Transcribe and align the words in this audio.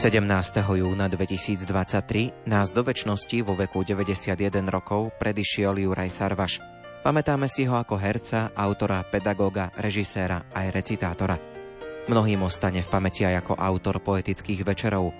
17. 0.00 0.64
júna 0.64 1.12
2023 1.12 2.48
nás 2.48 2.72
do 2.72 2.80
väčšnosti 2.80 3.44
vo 3.44 3.52
veku 3.52 3.84
91 3.84 4.32
rokov 4.72 5.12
predišiel 5.20 5.76
Juraj 5.76 6.08
Sarvaš. 6.08 6.56
Pamätáme 7.04 7.44
si 7.52 7.68
ho 7.68 7.76
ako 7.76 8.00
herca, 8.00 8.48
autora, 8.56 9.04
pedagóga, 9.04 9.68
režiséra 9.76 10.48
aj 10.56 10.72
recitátora. 10.72 11.36
Mnohým 12.08 12.40
ostane 12.40 12.80
v 12.80 12.88
pamäti 12.88 13.28
aj 13.28 13.44
ako 13.44 13.60
autor 13.60 14.00
poetických 14.00 14.64
večerov. 14.64 15.12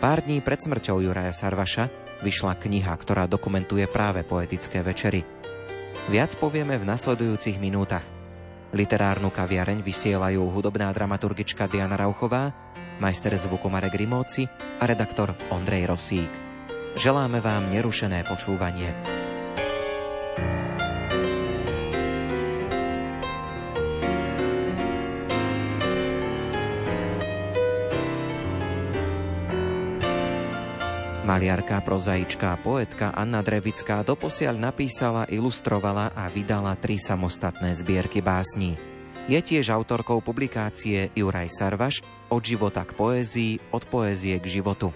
Pár 0.00 0.24
dní 0.24 0.40
pred 0.40 0.56
smrťou 0.56 1.04
Juraja 1.04 1.36
Sarvaša 1.36 1.92
vyšla 2.24 2.56
kniha, 2.56 2.96
ktorá 2.96 3.28
dokumentuje 3.28 3.84
práve 3.92 4.24
poetické 4.24 4.80
večery. 4.80 5.20
Viac 6.08 6.32
povieme 6.40 6.80
v 6.80 6.88
nasledujúcich 6.88 7.60
minútach. 7.60 8.08
Literárnu 8.72 9.28
kaviareň 9.28 9.84
vysielajú 9.84 10.48
hudobná 10.48 10.88
dramaturgička 10.96 11.68
Diana 11.68 12.00
Rauchová 12.00 12.63
majster 13.02 13.34
zvuku 13.34 13.66
Marek 13.70 13.98
Rimóci 13.98 14.46
a 14.78 14.84
redaktor 14.86 15.34
Ondrej 15.50 15.90
Rosík. 15.90 16.32
Želáme 16.94 17.42
vám 17.42 17.74
nerušené 17.74 18.22
počúvanie. 18.22 18.94
Maliarka, 31.24 31.80
prozaička 31.80 32.54
a 32.54 32.60
poetka 32.60 33.10
Anna 33.10 33.40
Drevická 33.40 34.04
doposiaľ 34.06 34.70
napísala, 34.70 35.26
ilustrovala 35.26 36.12
a 36.12 36.30
vydala 36.30 36.76
tri 36.78 37.00
samostatné 37.00 37.74
zbierky 37.74 38.20
básní. 38.20 38.93
Je 39.24 39.40
tiež 39.40 39.72
autorkou 39.72 40.20
publikácie 40.20 41.08
Juraj 41.16 41.48
Sarvaš 41.48 42.04
Od 42.28 42.44
života 42.44 42.84
k 42.84 42.92
poézii, 42.92 43.56
od 43.72 43.88
poézie 43.88 44.36
k 44.36 44.60
životu. 44.60 44.92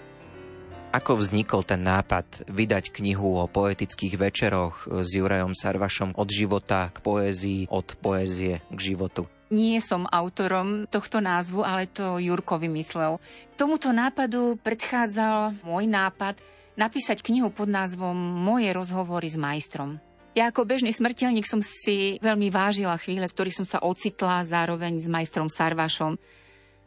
Ako 0.93 1.17
vznikol 1.17 1.65
ten 1.65 1.81
nápad 1.81 2.45
vydať 2.45 2.93
knihu 2.93 3.41
o 3.41 3.49
poetických 3.49 4.21
večeroch 4.21 4.85
s 4.85 5.09
Jurajom 5.17 5.57
Sarvašom 5.57 6.13
od 6.13 6.29
života 6.29 6.93
k 6.93 7.01
poézii, 7.01 7.73
od 7.73 7.97
poézie 7.97 8.61
k 8.69 8.79
životu? 8.93 9.25
Nie 9.49 9.81
som 9.81 10.05
autorom 10.05 10.85
tohto 10.85 11.25
názvu, 11.25 11.65
ale 11.65 11.89
to 11.89 12.21
Jurko 12.21 12.61
vymyslel. 12.61 13.17
Tomuto 13.57 13.89
nápadu 13.89 14.61
predchádzal 14.61 15.65
môj 15.65 15.89
nápad 15.89 16.37
napísať 16.77 17.25
knihu 17.25 17.49
pod 17.49 17.65
názvom 17.65 18.13
Moje 18.45 18.69
rozhovory 18.77 19.25
s 19.25 19.41
majstrom. 19.41 19.97
Ja 20.37 20.53
ako 20.53 20.61
bežný 20.69 20.93
smrteľník 20.93 21.49
som 21.49 21.57
si 21.59 22.21
veľmi 22.21 22.53
vážila 22.53 22.93
chvíle, 23.01 23.25
v 23.25 23.33
ktorých 23.33 23.57
som 23.59 23.67
sa 23.67 23.81
ocitla 23.81 24.45
zároveň 24.45 25.01
s 25.01 25.09
majstrom 25.09 25.49
Sarvašom. 25.49 26.21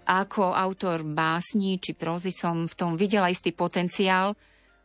Ako 0.07 0.55
autor 0.55 1.03
básni 1.03 1.83
či 1.83 1.95
prozy 1.95 2.31
som 2.31 2.71
v 2.71 2.75
tom 2.79 2.95
videla 2.95 3.31
istý 3.31 3.51
potenciál 3.51 4.39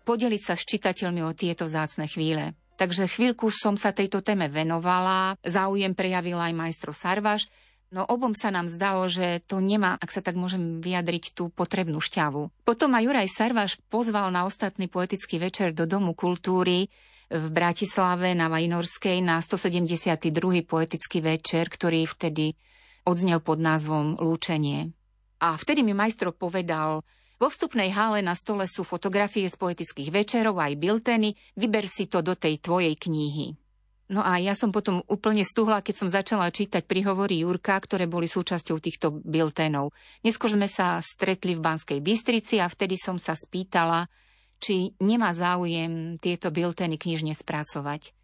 podeliť 0.09 0.41
sa 0.41 0.53
s 0.57 0.65
čitateľmi 0.65 1.21
o 1.21 1.37
tieto 1.37 1.69
zácne 1.69 2.09
chvíle. 2.09 2.57
Takže 2.77 3.09
chvíľku 3.09 3.49
som 3.49 3.73
sa 3.77 3.93
tejto 3.93 4.21
téme 4.21 4.49
venovala, 4.49 5.37
záujem 5.41 5.97
prejavila 5.97 6.49
aj 6.49 6.57
majstro 6.57 6.93
Sarvaš, 6.93 7.49
no 7.89 8.05
obom 8.05 8.37
sa 8.37 8.53
nám 8.53 8.69
zdalo, 8.69 9.09
že 9.09 9.41
to 9.49 9.57
nemá, 9.57 9.97
ak 9.97 10.13
sa 10.13 10.21
tak 10.21 10.37
môžem 10.37 10.81
vyjadriť, 10.81 11.33
tú 11.33 11.49
potrebnú 11.49 11.97
šťavu. 11.97 12.65
Potom 12.65 12.93
ma 12.93 13.01
Juraj 13.01 13.29
Sarvaš 13.33 13.81
pozval 13.89 14.29
na 14.29 14.45
ostatný 14.45 14.85
poetický 14.85 15.41
večer 15.41 15.73
do 15.73 15.89
Domu 15.89 16.13
kultúry, 16.13 16.89
v 17.27 17.45
Bratislave 17.51 18.31
na 18.31 18.47
Vajnorskej 18.47 19.19
na 19.19 19.43
172. 19.43 20.31
poetický 20.63 21.19
večer, 21.19 21.67
ktorý 21.67 22.07
vtedy 22.07 22.55
odznel 23.03 23.43
pod 23.43 23.59
názvom 23.59 24.15
Lúčenie. 24.19 24.95
A 25.43 25.53
vtedy 25.59 25.83
mi 25.83 25.91
majstro 25.91 26.31
povedal, 26.31 27.03
vo 27.37 27.47
vstupnej 27.53 27.93
hále 27.93 28.25
na 28.25 28.33
stole 28.33 28.65
sú 28.65 28.81
fotografie 28.81 29.45
z 29.45 29.53
poetických 29.59 30.09
večerov 30.09 30.57
aj 30.57 30.73
bilteny, 30.73 31.37
vyber 31.53 31.85
si 31.85 32.09
to 32.09 32.25
do 32.25 32.33
tej 32.33 32.57
tvojej 32.57 32.97
knihy. 32.97 33.53
No 34.07 34.23
a 34.23 34.39
ja 34.39 34.55
som 34.55 34.71
potom 34.71 35.03
úplne 35.11 35.43
stuhla, 35.43 35.83
keď 35.83 35.95
som 35.99 36.07
začala 36.07 36.47
čítať 36.47 36.87
prihovory 36.87 37.43
Jurka, 37.43 37.75
ktoré 37.75 38.07
boli 38.07 38.25
súčasťou 38.25 38.79
týchto 38.79 39.11
bilténov. 39.11 39.91
Neskôr 40.23 40.47
sme 40.47 40.71
sa 40.71 41.03
stretli 41.03 41.59
v 41.59 41.61
Banskej 41.61 41.99
Bystrici 41.99 42.63
a 42.63 42.71
vtedy 42.71 42.95
som 42.95 43.19
sa 43.19 43.35
spýtala, 43.35 44.07
či 44.57 44.93
nemá 45.01 45.33
záujem 45.33 46.21
tieto 46.21 46.49
bilteny 46.53 46.97
knižne 46.97 47.33
spracovať. 47.33 48.17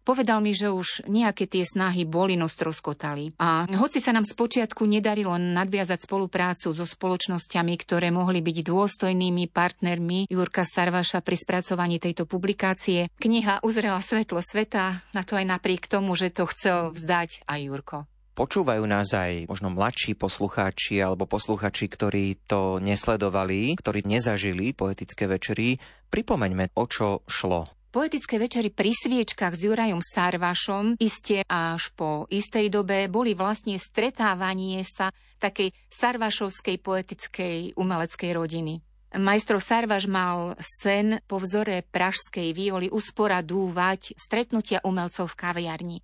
Povedal 0.00 0.40
mi, 0.40 0.56
že 0.56 0.72
už 0.72 1.04
nejaké 1.06 1.44
tie 1.44 1.60
snahy 1.60 2.08
boli 2.08 2.32
no 2.34 2.48
stroskotali. 2.48 3.36
A 3.36 3.68
hoci 3.68 4.00
sa 4.00 4.16
nám 4.16 4.24
spočiatku 4.24 4.88
nedarilo 4.88 5.36
nadviazať 5.36 6.08
spoluprácu 6.08 6.72
so 6.72 6.82
spoločnosťami, 6.88 7.74
ktoré 7.76 8.08
mohli 8.08 8.40
byť 8.40 8.56
dôstojnými 8.64 9.52
partnermi 9.52 10.32
Jurka 10.32 10.64
Sarvaša 10.64 11.20
pri 11.20 11.36
spracovaní 11.36 12.00
tejto 12.00 12.24
publikácie, 12.24 13.12
kniha 13.20 13.60
uzrela 13.60 14.00
svetlo 14.00 14.40
sveta, 14.40 15.04
na 15.12 15.22
to 15.22 15.36
aj 15.36 15.44
napriek 15.44 15.84
tomu, 15.84 16.16
že 16.16 16.32
to 16.32 16.48
chcel 16.48 16.96
vzdať 16.96 17.44
aj 17.44 17.60
Jurko. 17.60 17.98
Počúvajú 18.40 18.88
nás 18.88 19.12
aj 19.12 19.52
možno 19.52 19.68
mladší 19.68 20.16
poslucháči 20.16 20.96
alebo 20.96 21.28
posluchači, 21.28 21.92
ktorí 21.92 22.40
to 22.48 22.80
nesledovali, 22.80 23.76
ktorí 23.76 24.00
nezažili 24.08 24.72
poetické 24.72 25.28
večery. 25.28 25.76
Pripomeňme, 26.08 26.72
o 26.72 26.88
čo 26.88 27.20
šlo. 27.28 27.68
Poetické 27.92 28.40
večery 28.40 28.72
pri 28.72 28.96
sviečkach 28.96 29.52
s 29.52 29.68
Jurajom 29.68 30.00
Sarvašom 30.00 30.96
iste 30.96 31.44
až 31.44 31.92
po 31.92 32.24
istej 32.32 32.72
dobe 32.72 33.12
boli 33.12 33.36
vlastne 33.36 33.76
stretávanie 33.76 34.88
sa 34.88 35.12
takej 35.36 35.76
sarvašovskej 35.92 36.80
poetickej 36.80 37.76
umeleckej 37.76 38.30
rodiny. 38.32 38.80
Majstro 39.20 39.60
Sarvaš 39.60 40.08
mal 40.08 40.56
sen 40.64 41.20
po 41.28 41.44
vzore 41.44 41.84
pražskej 41.84 42.56
violy 42.56 42.88
usporadúvať 42.88 44.16
stretnutia 44.16 44.80
umelcov 44.80 45.28
v 45.28 45.36
kaviarni. 45.36 46.00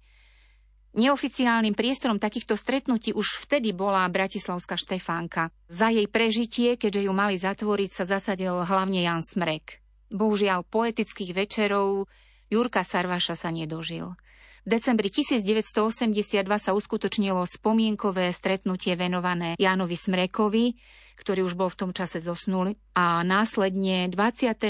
Neoficiálnym 0.97 1.77
priestorom 1.77 2.17
takýchto 2.17 2.57
stretnutí 2.57 3.13
už 3.13 3.45
vtedy 3.45 3.77
bola 3.77 4.09
Bratislavská 4.09 4.81
Štefánka. 4.81 5.53
Za 5.69 5.93
jej 5.93 6.09
prežitie, 6.09 6.81
keďže 6.81 7.05
ju 7.05 7.13
mali 7.13 7.37
zatvoriť, 7.37 7.91
sa 7.93 8.09
zasadil 8.09 8.65
hlavne 8.65 9.05
Jan 9.05 9.21
Smrek. 9.21 9.85
Bohužiaľ, 10.09 10.65
poetických 10.65 11.37
večerov 11.37 12.09
Jurka 12.49 12.81
Sarvaša 12.81 13.37
sa 13.37 13.53
nedožil. 13.53 14.17
V 14.65 14.69
decembri 14.73 15.13
1982 15.13 16.33
sa 16.57 16.73
uskutočnilo 16.73 17.45
spomienkové 17.45 18.33
stretnutie 18.33 18.97
venované 18.97 19.53
Jánovi 19.61 20.01
Smrekovi, 20.01 20.81
ktorý 21.21 21.45
už 21.45 21.61
bol 21.61 21.69
v 21.69 21.77
tom 21.77 21.93
čase 21.93 22.25
zosnul, 22.25 22.73
a 22.97 23.21
následne 23.21 24.09
25. 24.09 24.65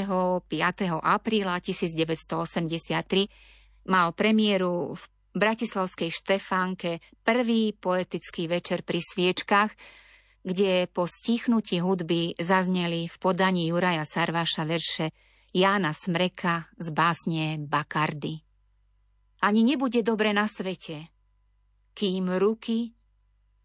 apríla 1.07 1.63
1983 1.63 3.31
mal 3.87 4.11
premiéru 4.11 4.99
v 4.99 5.03
bratislavskej 5.37 6.09
Štefánke 6.09 7.05
prvý 7.21 7.77
poetický 7.77 8.49
večer 8.49 8.81
pri 8.81 9.05
sviečkach, 9.05 9.77
kde 10.41 10.89
po 10.89 11.05
stichnutí 11.05 11.85
hudby 11.85 12.33
zazneli 12.41 13.13
v 13.13 13.17
podaní 13.21 13.69
Juraja 13.69 14.09
Sarvaša 14.09 14.65
verše 14.65 15.13
Jána 15.53 15.93
Smreka 15.93 16.73
z 16.81 16.89
básne 16.97 17.61
Bakardy. 17.61 18.41
Ani 19.45 19.61
nebude 19.61 20.01
dobre 20.01 20.33
na 20.33 20.49
svete, 20.49 21.13
kým 21.93 22.33
ruky, 22.41 22.97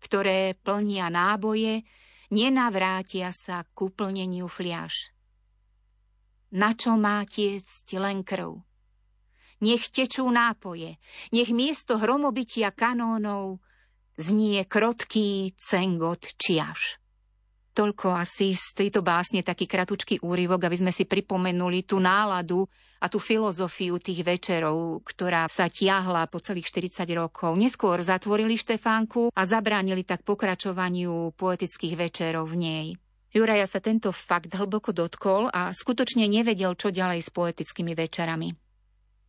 ktoré 0.03 0.58
plnia 0.59 1.08
náboje, 1.08 1.88
nenavrátia 2.34 3.32
sa 3.32 3.64
k 3.64 3.78
uplneniu 3.88 4.52
fliaž. 4.52 5.14
Na 6.52 6.76
čo 6.76 7.00
má 7.00 7.24
tiecť 7.24 7.88
len 7.96 8.28
krv? 8.28 8.71
Nech 9.61 9.87
tečú 9.93 10.28
nápoje, 10.28 10.97
nech 11.31 11.49
miesto 11.53 12.02
hromobytia 12.02 12.73
kanónov 12.73 13.61
znie 14.17 14.66
krotký 14.67 15.55
cengot 15.58 16.35
čiaž. 16.35 17.02
Toľko 17.72 18.11
asi 18.19 18.52
z 18.52 18.75
tejto 18.75 18.99
básne 18.99 19.47
taký 19.47 19.63
kratučký 19.63 20.19
úryvok, 20.19 20.67
aby 20.67 20.75
sme 20.75 20.91
si 20.91 21.08
pripomenuli 21.08 21.87
tú 21.87 22.03
náladu 22.03 22.67
a 22.99 23.08
tú 23.08 23.16
filozofiu 23.16 23.96
tých 23.96 24.28
večerov, 24.28 24.99
ktorá 25.08 25.47
sa 25.47 25.72
tiahla 25.72 26.28
po 26.28 26.43
celých 26.43 26.67
40 26.67 27.07
rokov. 27.16 27.55
Neskôr 27.55 28.03
zatvorili 28.03 28.59
Štefánku 28.59 29.31
a 29.31 29.41
zabránili 29.47 30.03
tak 30.03 30.28
pokračovaniu 30.28 31.31
poetických 31.40 31.96
večerov 31.96 32.52
v 32.52 32.55
nej. 32.59 32.87
Juraja 33.31 33.64
sa 33.64 33.79
tento 33.79 34.11
fakt 34.11 34.52
hlboko 34.52 34.91
dotkol 34.91 35.47
a 35.47 35.72
skutočne 35.72 36.28
nevedel, 36.28 36.75
čo 36.75 36.91
ďalej 36.91 37.23
s 37.23 37.31
poetickými 37.31 37.96
večerami. 37.96 38.52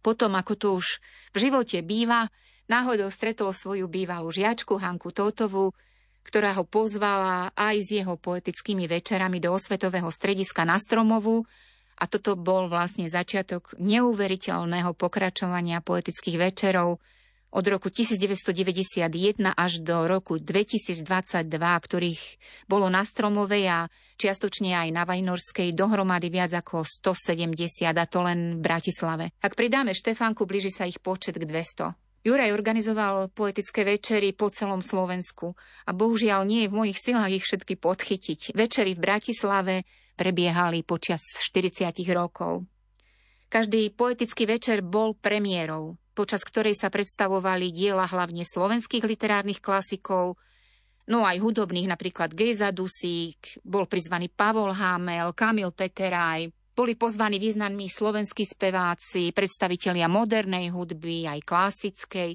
Potom, 0.02 0.34
ako 0.34 0.52
to 0.58 0.68
už 0.82 0.98
v 1.32 1.48
živote 1.48 1.78
býva, 1.80 2.28
náhodou 2.66 3.08
stretol 3.08 3.54
svoju 3.54 3.86
bývalú 3.86 4.34
žiačku 4.34 4.76
Hanku 4.76 5.14
Totovú, 5.14 5.70
ktorá 6.22 6.54
ho 6.58 6.66
pozvala 6.66 7.50
aj 7.54 7.76
s 7.82 7.88
jeho 8.02 8.14
poetickými 8.18 8.86
večerami 8.86 9.42
do 9.42 9.54
osvetového 9.54 10.10
strediska 10.10 10.62
na 10.62 10.78
Stromovu. 10.78 11.46
A 11.98 12.10
toto 12.10 12.34
bol 12.34 12.66
vlastne 12.66 13.06
začiatok 13.06 13.78
neuveriteľného 13.78 14.90
pokračovania 14.98 15.78
poetických 15.78 16.36
večerov 16.38 16.98
od 17.52 17.64
roku 17.68 17.92
1991 17.92 19.04
až 19.52 19.72
do 19.84 20.08
roku 20.08 20.40
2022, 20.40 21.04
ktorých 21.60 22.22
bolo 22.64 22.88
na 22.88 23.04
Stromovej 23.04 23.64
a 23.68 23.78
čiastočne 24.16 24.72
aj 24.72 24.88
na 24.88 25.04
Vajnorskej 25.04 25.76
dohromady 25.76 26.32
viac 26.32 26.56
ako 26.56 26.88
170 26.88 27.92
a 27.92 28.04
to 28.08 28.24
len 28.24 28.56
v 28.56 28.60
Bratislave. 28.64 29.24
Ak 29.44 29.52
pridáme 29.52 29.92
Štefánku, 29.92 30.48
blíži 30.48 30.72
sa 30.72 30.88
ich 30.88 30.96
počet 30.96 31.36
k 31.36 31.44
200. 31.44 31.92
Juraj 32.22 32.54
organizoval 32.54 33.34
poetické 33.34 33.82
večery 33.82 34.30
po 34.30 34.46
celom 34.46 34.78
Slovensku 34.78 35.58
a 35.84 35.90
bohužiaľ 35.90 36.46
nie 36.46 36.64
je 36.64 36.70
v 36.70 36.78
mojich 36.78 36.98
silách 37.02 37.42
ich 37.42 37.44
všetky 37.44 37.74
podchytiť. 37.82 38.54
Večery 38.54 38.94
v 38.94 39.02
Bratislave 39.02 39.74
prebiehali 40.14 40.86
počas 40.86 41.18
40 41.42 41.90
rokov. 42.14 42.62
Každý 43.50 43.90
poetický 43.92 44.48
večer 44.48 44.80
bol 44.86 45.12
premiérou, 45.18 45.98
počas 46.12 46.44
ktorej 46.44 46.76
sa 46.76 46.92
predstavovali 46.92 47.72
diela 47.72 48.04
hlavne 48.04 48.44
slovenských 48.44 49.04
literárnych 49.04 49.60
klasikov, 49.60 50.36
no 51.08 51.26
aj 51.26 51.40
hudobných, 51.42 51.90
napríklad 51.90 52.36
Gejza 52.36 52.70
Dusík, 52.70 53.58
bol 53.64 53.90
prizvaný 53.90 54.30
Pavol 54.30 54.70
Hámel, 54.70 55.34
Kamil 55.34 55.72
Peteraj, 55.74 56.52
boli 56.72 56.96
pozvaní 56.96 57.36
významní 57.36 57.92
slovenskí 57.92 58.48
speváci, 58.48 59.32
predstavitelia 59.36 60.08
modernej 60.08 60.72
hudby, 60.72 61.28
aj 61.28 61.40
klasickej, 61.44 62.32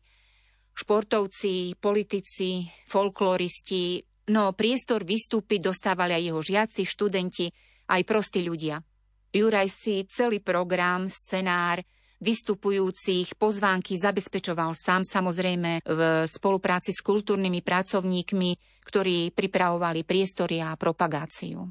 športovci, 0.77 1.73
politici, 1.81 2.69
folkloristi, 2.85 3.97
no 4.29 4.53
priestor 4.53 5.01
vystúpiť 5.01 5.73
dostávali 5.73 6.13
aj 6.13 6.23
jeho 6.29 6.41
žiaci, 6.45 6.81
študenti, 6.85 7.49
aj 7.89 8.01
prostí 8.05 8.45
ľudia. 8.45 8.77
Juraj 9.33 9.69
si 9.73 10.05
celý 10.05 10.37
program, 10.39 11.09
scenár, 11.09 11.81
vystupujúcich 12.21 13.37
pozvánky 13.37 13.97
zabezpečoval 13.97 14.73
sám 14.73 15.05
samozrejme 15.05 15.85
v 15.85 16.01
spolupráci 16.25 16.93
s 16.93 17.01
kultúrnymi 17.05 17.61
pracovníkmi, 17.61 18.49
ktorí 18.85 19.31
pripravovali 19.33 20.01
priestory 20.07 20.63
a 20.63 20.73
propagáciu. 20.73 21.69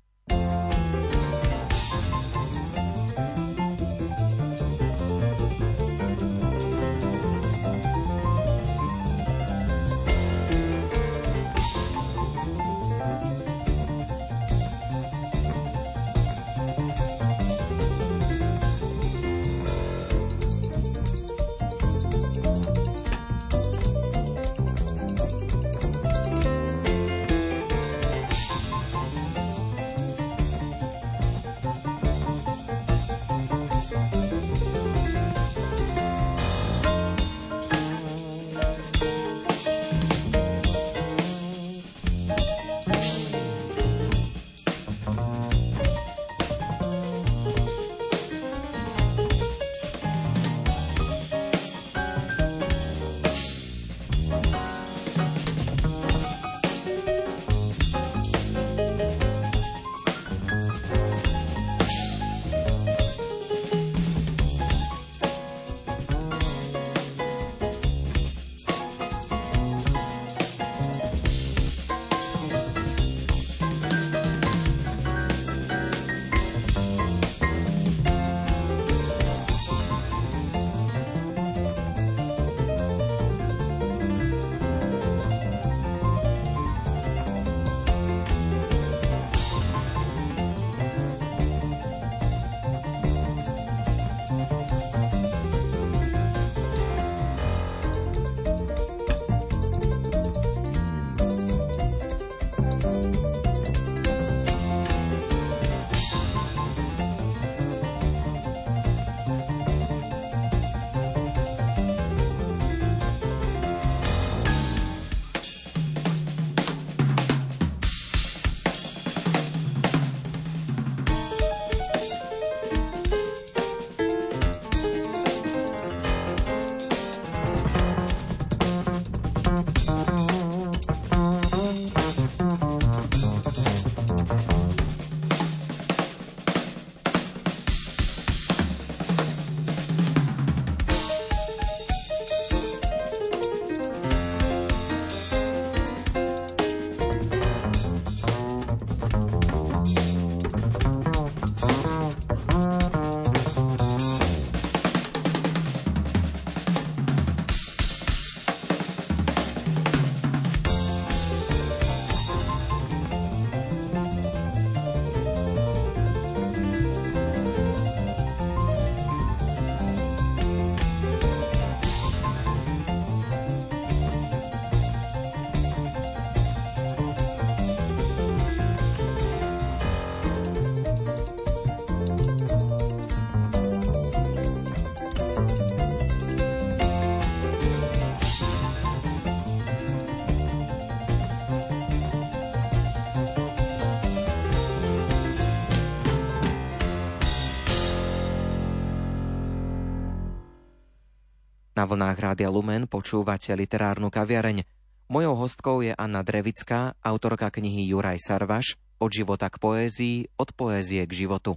Na 201.86 201.94
vlnách 201.94 202.18
Rádia 202.18 202.50
Lumen 202.50 202.90
počúvate 202.90 203.54
literárnu 203.54 204.10
kaviareň. 204.10 204.66
Mojou 205.06 205.38
hostkou 205.38 205.86
je 205.86 205.94
Anna 205.94 206.26
Drevická, 206.26 206.98
autorka 206.98 207.46
knihy 207.46 207.86
Juraj 207.86 208.18
Sarvaš 208.26 208.74
Od 208.98 209.06
života 209.14 209.46
k 209.46 209.62
poézii, 209.62 210.26
od 210.34 210.50
poézie 210.50 211.06
k 211.06 211.12
životu. 211.14 211.54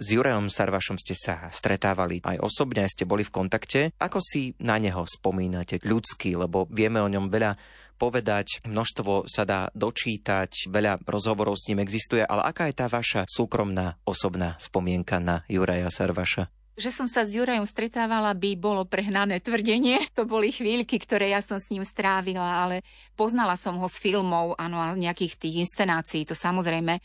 S 0.00 0.16
Jurajom 0.16 0.48
Sarvašom 0.48 0.96
ste 0.96 1.12
sa 1.12 1.52
stretávali 1.52 2.24
aj 2.24 2.40
osobne, 2.40 2.88
ste 2.88 3.04
boli 3.04 3.20
v 3.20 3.28
kontakte. 3.28 3.92
Ako 4.00 4.24
si 4.24 4.56
na 4.56 4.80
neho 4.80 5.04
spomínate 5.04 5.84
ľudský, 5.84 6.40
lebo 6.40 6.64
vieme 6.72 7.04
o 7.04 7.12
ňom 7.12 7.28
veľa 7.28 7.60
povedať, 8.00 8.64
množstvo 8.64 9.28
sa 9.28 9.44
dá 9.44 9.68
dočítať, 9.76 10.72
veľa 10.72 11.04
rozhovorov 11.04 11.60
s 11.60 11.68
ním 11.68 11.84
existuje, 11.84 12.24
ale 12.24 12.48
aká 12.48 12.72
je 12.72 12.80
tá 12.80 12.88
vaša 12.88 13.28
súkromná, 13.28 14.00
osobná 14.08 14.56
spomienka 14.56 15.20
na 15.20 15.44
Juraja 15.44 15.92
Sarvaša? 15.92 16.59
Že 16.80 17.04
som 17.04 17.08
sa 17.12 17.28
s 17.28 17.36
Jurajom 17.36 17.68
stretávala, 17.68 18.32
by 18.32 18.56
bolo 18.56 18.88
prehnané 18.88 19.44
tvrdenie. 19.44 20.00
To 20.16 20.24
boli 20.24 20.48
chvíľky, 20.48 20.96
ktoré 20.96 21.36
ja 21.36 21.44
som 21.44 21.60
s 21.60 21.68
ním 21.68 21.84
strávila, 21.84 22.64
ale 22.64 22.80
poznala 23.20 23.60
som 23.60 23.76
ho 23.76 23.84
z 23.84 24.00
filmov, 24.00 24.56
áno, 24.56 24.80
a 24.80 24.96
nejakých 24.96 25.36
tých 25.36 25.68
inscenácií, 25.68 26.24
to 26.24 26.32
samozrejme 26.32 26.96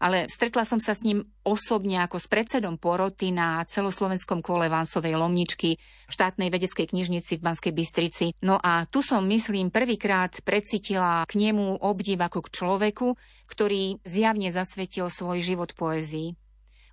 ale 0.00 0.32
stretla 0.32 0.64
som 0.64 0.80
sa 0.80 0.96
s 0.96 1.04
ním 1.04 1.28
osobne 1.44 2.00
ako 2.00 2.16
s 2.16 2.26
predsedom 2.26 2.80
poroty 2.80 3.36
na 3.36 3.60
celoslovenskom 3.68 4.40
kole 4.40 4.72
Vansovej 4.72 5.12
Lomničky 5.12 5.76
v 5.76 6.10
štátnej 6.10 6.48
vedeckej 6.48 6.88
knižnici 6.88 7.36
v 7.36 7.44
Banskej 7.44 7.72
Bystrici. 7.76 8.32
No 8.40 8.56
a 8.56 8.88
tu 8.88 9.04
som, 9.04 9.20
myslím, 9.28 9.68
prvýkrát 9.68 10.32
precítila 10.40 11.28
k 11.28 11.36
nemu 11.36 11.84
obdiv 11.84 12.16
ako 12.16 12.48
k 12.48 12.52
človeku, 12.56 13.08
ktorý 13.44 14.00
zjavne 14.08 14.48
zasvetil 14.48 15.12
svoj 15.12 15.44
život 15.44 15.76
poezii. 15.76 16.32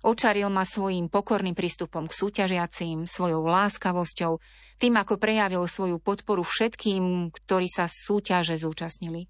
Očaril 0.06 0.46
ma 0.46 0.62
svojim 0.62 1.10
pokorným 1.10 1.58
prístupom 1.58 2.06
k 2.06 2.14
súťažiacím, 2.14 3.10
svojou 3.10 3.42
láskavosťou, 3.50 4.38
tým 4.78 4.94
ako 4.94 5.18
prejavil 5.18 5.66
svoju 5.66 5.98
podporu 5.98 6.46
všetkým, 6.46 7.34
ktorí 7.34 7.66
sa 7.66 7.90
súťaže 7.90 8.54
zúčastnili. 8.62 9.26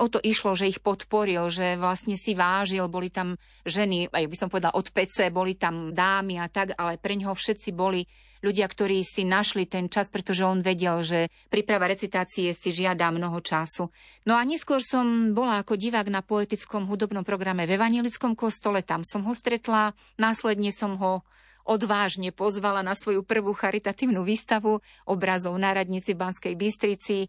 O 0.00 0.08
to 0.08 0.18
išlo, 0.18 0.56
že 0.56 0.66
ich 0.66 0.80
podporil, 0.80 1.52
že 1.52 1.76
vlastne 1.76 2.16
si 2.16 2.32
vážil, 2.32 2.88
boli 2.88 3.12
tam 3.12 3.36
ženy, 3.68 4.08
aj 4.08 4.24
by 4.26 4.36
som 4.36 4.48
povedala 4.48 4.74
od 4.74 4.88
PC, 4.88 5.28
boli 5.28 5.54
tam 5.60 5.92
dámy 5.92 6.40
a 6.40 6.48
tak, 6.48 6.72
ale 6.74 6.96
pre 6.96 7.14
ňoho 7.20 7.36
všetci 7.36 7.70
boli 7.76 8.08
ľudia, 8.40 8.66
ktorí 8.66 9.04
si 9.04 9.24
našli 9.24 9.68
ten 9.68 9.88
čas, 9.92 10.08
pretože 10.08 10.44
on 10.44 10.64
vedel, 10.64 11.04
že 11.04 11.28
príprava 11.52 11.88
recitácie 11.88 12.52
si 12.56 12.72
žiada 12.72 13.12
mnoho 13.12 13.40
času. 13.40 13.92
No 14.24 14.36
a 14.36 14.42
neskôr 14.44 14.80
som 14.80 15.36
bola 15.36 15.60
ako 15.60 15.76
divák 15.76 16.08
na 16.08 16.24
poetickom 16.24 16.88
hudobnom 16.88 17.24
programe 17.24 17.68
v 17.68 17.76
Evanielickom 17.76 18.32
kostole, 18.34 18.80
tam 18.84 19.04
som 19.04 19.24
ho 19.24 19.32
stretla, 19.36 19.92
následne 20.16 20.72
som 20.72 20.96
ho 20.96 21.22
odvážne 21.68 22.32
pozvala 22.32 22.80
na 22.80 22.96
svoju 22.96 23.22
prvú 23.22 23.52
charitatívnu 23.52 24.24
výstavu 24.24 24.80
obrazov 25.06 25.54
na 25.60 25.76
radnici 25.76 26.16
Banskej 26.16 26.56
Bystrici 26.56 27.28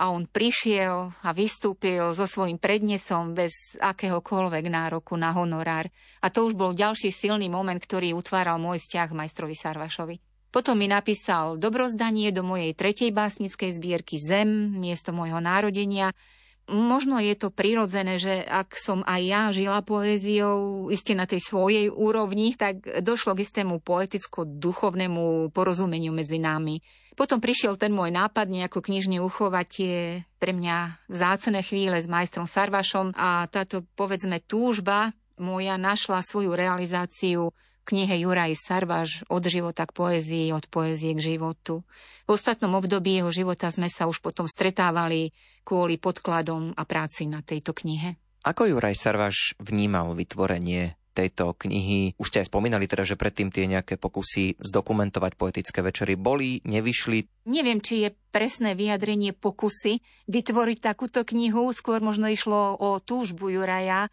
a 0.00 0.08
on 0.08 0.24
prišiel 0.24 1.12
a 1.20 1.28
vystúpil 1.36 2.14
so 2.16 2.24
svojím 2.24 2.56
prednesom 2.56 3.36
bez 3.36 3.76
akéhokoľvek 3.78 4.64
nároku 4.72 5.18
na 5.20 5.34
honorár. 5.36 5.92
A 6.24 6.32
to 6.32 6.48
už 6.48 6.56
bol 6.56 6.72
ďalší 6.72 7.12
silný 7.12 7.52
moment, 7.52 7.78
ktorý 7.78 8.16
utváral 8.16 8.56
môj 8.56 8.80
vzťah 8.80 9.12
majstrovi 9.12 9.54
Sarvašovi. 9.54 10.31
Potom 10.52 10.76
mi 10.76 10.84
napísal 10.84 11.56
dobrozdanie 11.56 12.28
do 12.28 12.44
mojej 12.44 12.76
tretej 12.76 13.08
básnickej 13.08 13.72
zbierky 13.72 14.20
Zem, 14.20 14.76
miesto 14.76 15.08
môjho 15.08 15.40
národenia. 15.40 16.12
Možno 16.68 17.18
je 17.18 17.32
to 17.34 17.48
prirodzené, 17.48 18.20
že 18.20 18.44
ak 18.44 18.76
som 18.76 19.00
aj 19.02 19.20
ja 19.24 19.42
žila 19.50 19.80
poéziou, 19.80 20.92
iste 20.92 21.16
na 21.16 21.24
tej 21.24 21.40
svojej 21.40 21.88
úrovni, 21.88 22.52
tak 22.54 22.84
došlo 23.00 23.32
k 23.32 23.48
istému 23.48 23.80
poeticko-duchovnému 23.80 25.50
porozumeniu 25.56 26.12
medzi 26.12 26.36
nami. 26.36 26.84
Potom 27.16 27.40
prišiel 27.40 27.80
ten 27.80 27.92
môj 27.92 28.12
nápad 28.12 28.48
nejako 28.48 28.84
knižne 28.84 29.24
uchovať 29.24 29.66
tie 29.68 29.96
pre 30.36 30.52
mňa 30.52 31.08
vzácne 31.12 31.60
chvíle 31.64 31.96
s 31.96 32.08
majstrom 32.08 32.44
Sarvašom 32.44 33.16
a 33.16 33.48
táto, 33.48 33.84
povedzme, 33.96 34.40
túžba 34.44 35.16
moja 35.40 35.80
našla 35.80 36.20
svoju 36.24 36.52
realizáciu 36.56 37.56
knihe 37.84 38.22
Juraj 38.22 38.54
Sarvaš 38.58 39.26
od 39.28 39.42
života 39.46 39.86
k 39.86 39.92
poézii, 39.94 40.54
od 40.54 40.66
poézie 40.70 41.12
k 41.14 41.34
životu. 41.34 41.82
V 42.26 42.38
ostatnom 42.38 42.72
období 42.78 43.18
jeho 43.18 43.34
života 43.34 43.68
sme 43.70 43.90
sa 43.90 44.06
už 44.06 44.22
potom 44.22 44.46
stretávali 44.46 45.34
kvôli 45.66 45.98
podkladom 45.98 46.74
a 46.78 46.82
práci 46.86 47.26
na 47.26 47.42
tejto 47.42 47.74
knihe. 47.74 48.18
Ako 48.42 48.66
Juraj 48.66 48.98
Sarvaš 48.98 49.54
vnímal 49.62 50.18
vytvorenie 50.18 50.98
tejto 51.12 51.52
knihy. 51.52 52.16
Už 52.16 52.32
ste 52.32 52.40
aj 52.42 52.48
spomínali 52.48 52.88
teda, 52.88 53.04
že 53.04 53.20
predtým 53.20 53.52
tie 53.52 53.68
nejaké 53.68 54.00
pokusy 54.00 54.56
zdokumentovať 54.58 55.36
poetické 55.36 55.84
večery 55.84 56.16
boli, 56.16 56.64
nevyšli. 56.64 57.46
Neviem, 57.46 57.84
či 57.84 58.08
je 58.08 58.16
presné 58.32 58.72
vyjadrenie 58.72 59.36
pokusy 59.36 60.00
vytvoriť 60.26 60.78
takúto 60.80 61.22
knihu. 61.22 61.68
Skôr 61.70 62.00
možno 62.00 62.32
išlo 62.32 62.74
o 62.80 62.96
túžbu 62.98 63.52
Juraja 63.52 64.08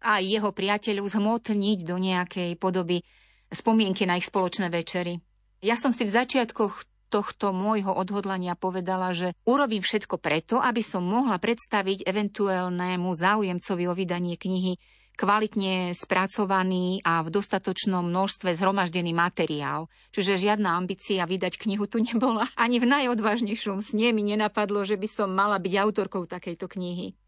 a 0.00 0.20
jeho 0.20 0.50
priateľov 0.50 1.06
zhmotniť 1.08 1.78
do 1.84 1.96
nejakej 2.00 2.56
podoby 2.56 3.04
spomienky 3.52 4.08
na 4.08 4.16
ich 4.16 4.26
spoločné 4.26 4.72
večery. 4.72 5.20
Ja 5.60 5.76
som 5.76 5.92
si 5.92 6.08
v 6.08 6.14
začiatkoch 6.16 6.88
tohto 7.10 7.50
môjho 7.50 7.90
odhodlania 7.90 8.54
povedala, 8.54 9.12
že 9.12 9.34
urobím 9.44 9.82
všetko 9.82 10.16
preto, 10.22 10.62
aby 10.62 10.80
som 10.80 11.02
mohla 11.02 11.36
predstaviť 11.42 12.06
eventuálnemu 12.06 13.10
záujemcovi 13.10 13.84
o 13.90 13.94
vydanie 13.98 14.38
knihy 14.38 14.78
kvalitne 15.20 15.92
spracovaný 15.92 17.04
a 17.04 17.20
v 17.20 17.28
dostatočnom 17.28 18.08
množstve 18.08 18.56
zhromaždený 18.56 19.12
materiál. 19.12 19.92
Čiže 20.16 20.48
žiadna 20.48 20.80
ambícia 20.80 21.28
vydať 21.28 21.60
knihu 21.60 21.84
tu 21.84 22.00
nebola. 22.00 22.48
Ani 22.56 22.80
v 22.80 22.88
najodvážnejšom 22.88 23.84
sne 23.84 24.16
mi 24.16 24.24
nenapadlo, 24.24 24.80
že 24.88 24.96
by 24.96 25.08
som 25.12 25.28
mala 25.28 25.60
byť 25.60 25.76
autorkou 25.76 26.24
takejto 26.24 26.64
knihy. 26.72 27.19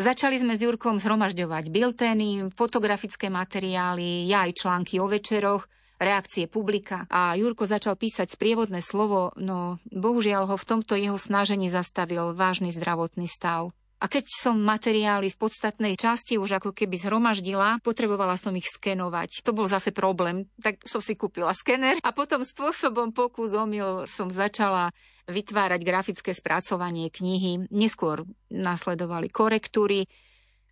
Začali 0.00 0.40
sme 0.40 0.56
s 0.56 0.64
Jurkom 0.64 0.96
zhromažďovať 0.96 1.68
biltény, 1.68 2.48
fotografické 2.56 3.28
materiály, 3.28 4.24
ja 4.24 4.48
aj 4.48 4.56
články 4.56 4.96
o 4.96 5.04
večeroch, 5.04 5.68
reakcie 6.00 6.48
publika 6.48 7.04
a 7.12 7.36
Jurko 7.36 7.68
začal 7.68 8.00
písať 8.00 8.32
sprievodné 8.32 8.80
slovo, 8.80 9.36
no 9.36 9.76
bohužiaľ 9.92 10.48
ho 10.48 10.56
v 10.56 10.64
tomto 10.64 10.96
jeho 10.96 11.20
snažení 11.20 11.68
zastavil 11.68 12.32
vážny 12.32 12.72
zdravotný 12.72 13.28
stav. 13.28 13.76
A 14.00 14.08
keď 14.08 14.24
som 14.32 14.56
materiály 14.56 15.28
z 15.28 15.36
podstatnej 15.36 15.92
časti 16.00 16.40
už 16.40 16.56
ako 16.56 16.72
keby 16.72 16.96
zhromaždila, 16.96 17.84
potrebovala 17.84 18.40
som 18.40 18.56
ich 18.56 18.64
skenovať. 18.72 19.44
To 19.44 19.52
bol 19.52 19.68
zase 19.68 19.92
problém, 19.92 20.48
tak 20.64 20.80
som 20.88 21.04
si 21.04 21.12
kúpila 21.12 21.52
skener 21.52 22.00
a 22.00 22.16
potom 22.16 22.40
spôsobom 22.48 23.12
pokus 23.12 23.52
omyl 23.52 24.08
som 24.08 24.32
začala 24.32 24.96
vytvárať 25.30 25.80
grafické 25.86 26.30
spracovanie 26.34 27.08
knihy. 27.08 27.70
Neskôr 27.70 28.26
nasledovali 28.50 29.30
korektúry, 29.30 30.10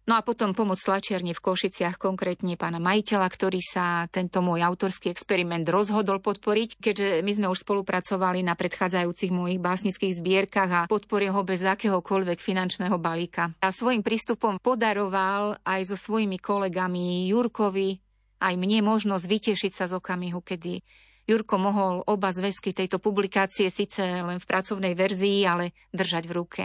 No 0.09 0.17
a 0.17 0.25
potom 0.25 0.57
pomoc 0.57 0.81
tlačiarne 0.81 1.37
v 1.37 1.45
Košiciach, 1.45 2.01
konkrétne 2.01 2.57
pána 2.57 2.81
majiteľa, 2.81 3.29
ktorý 3.29 3.61
sa 3.61 4.09
tento 4.09 4.41
môj 4.41 4.65
autorský 4.65 5.13
experiment 5.13 5.69
rozhodol 5.69 6.17
podporiť, 6.25 6.81
keďže 6.81 7.21
my 7.21 7.33
sme 7.37 7.47
už 7.53 7.61
spolupracovali 7.69 8.41
na 8.41 8.57
predchádzajúcich 8.57 9.29
mojich 9.29 9.61
básnických 9.61 10.17
zbierkach 10.17 10.71
a 10.73 10.89
podporil 10.89 11.37
ho 11.37 11.45
bez 11.45 11.61
akéhokoľvek 11.61 12.41
finančného 12.41 12.97
balíka. 12.97 13.53
A 13.61 13.69
svojim 13.69 14.01
prístupom 14.01 14.57
podaroval 14.57 15.61
aj 15.61 15.93
so 15.93 15.97
svojimi 16.01 16.41
kolegami 16.41 17.29
Jurkovi 17.29 18.01
aj 18.41 18.55
mne 18.57 18.89
možnosť 18.89 19.25
vytešiť 19.29 19.73
sa 19.77 19.93
z 19.93 20.01
okamihu, 20.01 20.41
kedy 20.41 20.81
Jurko 21.29 21.61
mohol 21.61 22.01
oba 22.09 22.33
zväzky 22.33 22.73
tejto 22.73 22.97
publikácie 22.97 23.69
síce 23.69 24.01
len 24.01 24.41
v 24.41 24.49
pracovnej 24.49 24.97
verzii, 24.97 25.45
ale 25.45 25.77
držať 25.93 26.25
v 26.25 26.33
ruke. 26.33 26.63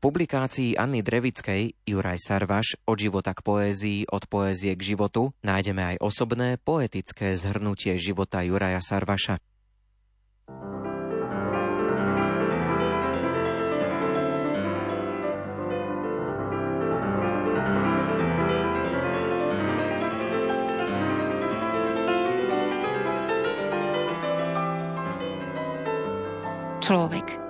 Publikácii 0.00 0.80
Anny 0.80 1.04
Drevickej 1.04 1.76
Juraj 1.84 2.18
Sarvaš 2.24 2.80
od 2.88 2.96
života 2.96 3.36
k 3.36 3.44
poézii, 3.44 4.08
od 4.08 4.24
poézie 4.26 4.72
k 4.72 4.96
životu 4.96 5.36
nájdeme 5.44 5.94
aj 5.94 5.96
osobné 6.00 6.56
poetické 6.56 7.36
zhrnutie 7.36 8.00
života 8.00 8.40
Juraja 8.40 8.80
Sarvaša. 8.80 9.38
človek. 26.90 27.49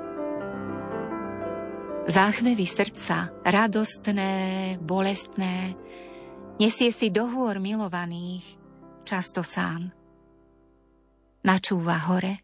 Záchvevy 2.11 2.67
srdca, 2.67 3.31
radostné, 3.47 4.35
bolestné, 4.83 5.79
nesie 6.59 6.90
si 6.90 7.07
do 7.07 7.31
hôr 7.31 7.62
milovaných, 7.62 8.43
často 9.07 9.47
sám. 9.47 9.95
Načúva 11.47 12.11
hore, 12.11 12.43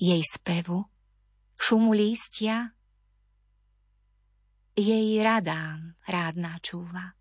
jej 0.00 0.24
spevu, 0.24 0.80
šumu 1.60 1.92
lístia, 1.92 2.72
jej 4.72 5.20
radám 5.20 5.92
rád 6.08 6.40
načúva. 6.40 7.19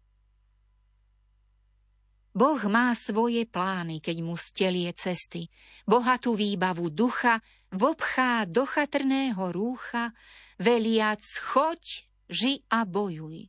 Boh 2.40 2.62
má 2.72 2.96
svoje 2.96 3.44
plány, 3.44 4.00
keď 4.00 4.24
mu 4.24 4.40
stelie 4.40 4.96
cesty, 4.96 5.52
bohatú 5.84 6.40
výbavu 6.40 6.88
ducha 6.88 7.44
vobchá 7.68 8.48
do 8.48 8.64
chatrného 8.64 9.52
rúcha, 9.52 10.16
veliac 10.56 11.20
choď, 11.20 12.08
ži 12.32 12.64
a 12.72 12.88
bojuj. 12.88 13.44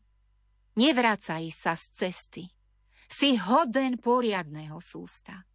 Nevracaj 0.75 1.45
sa 1.55 1.79
z 1.79 1.85
cesty, 1.95 2.45
si 3.07 3.39
hoden 3.39 3.95
poriadného 4.03 4.83
sústa. 4.83 5.47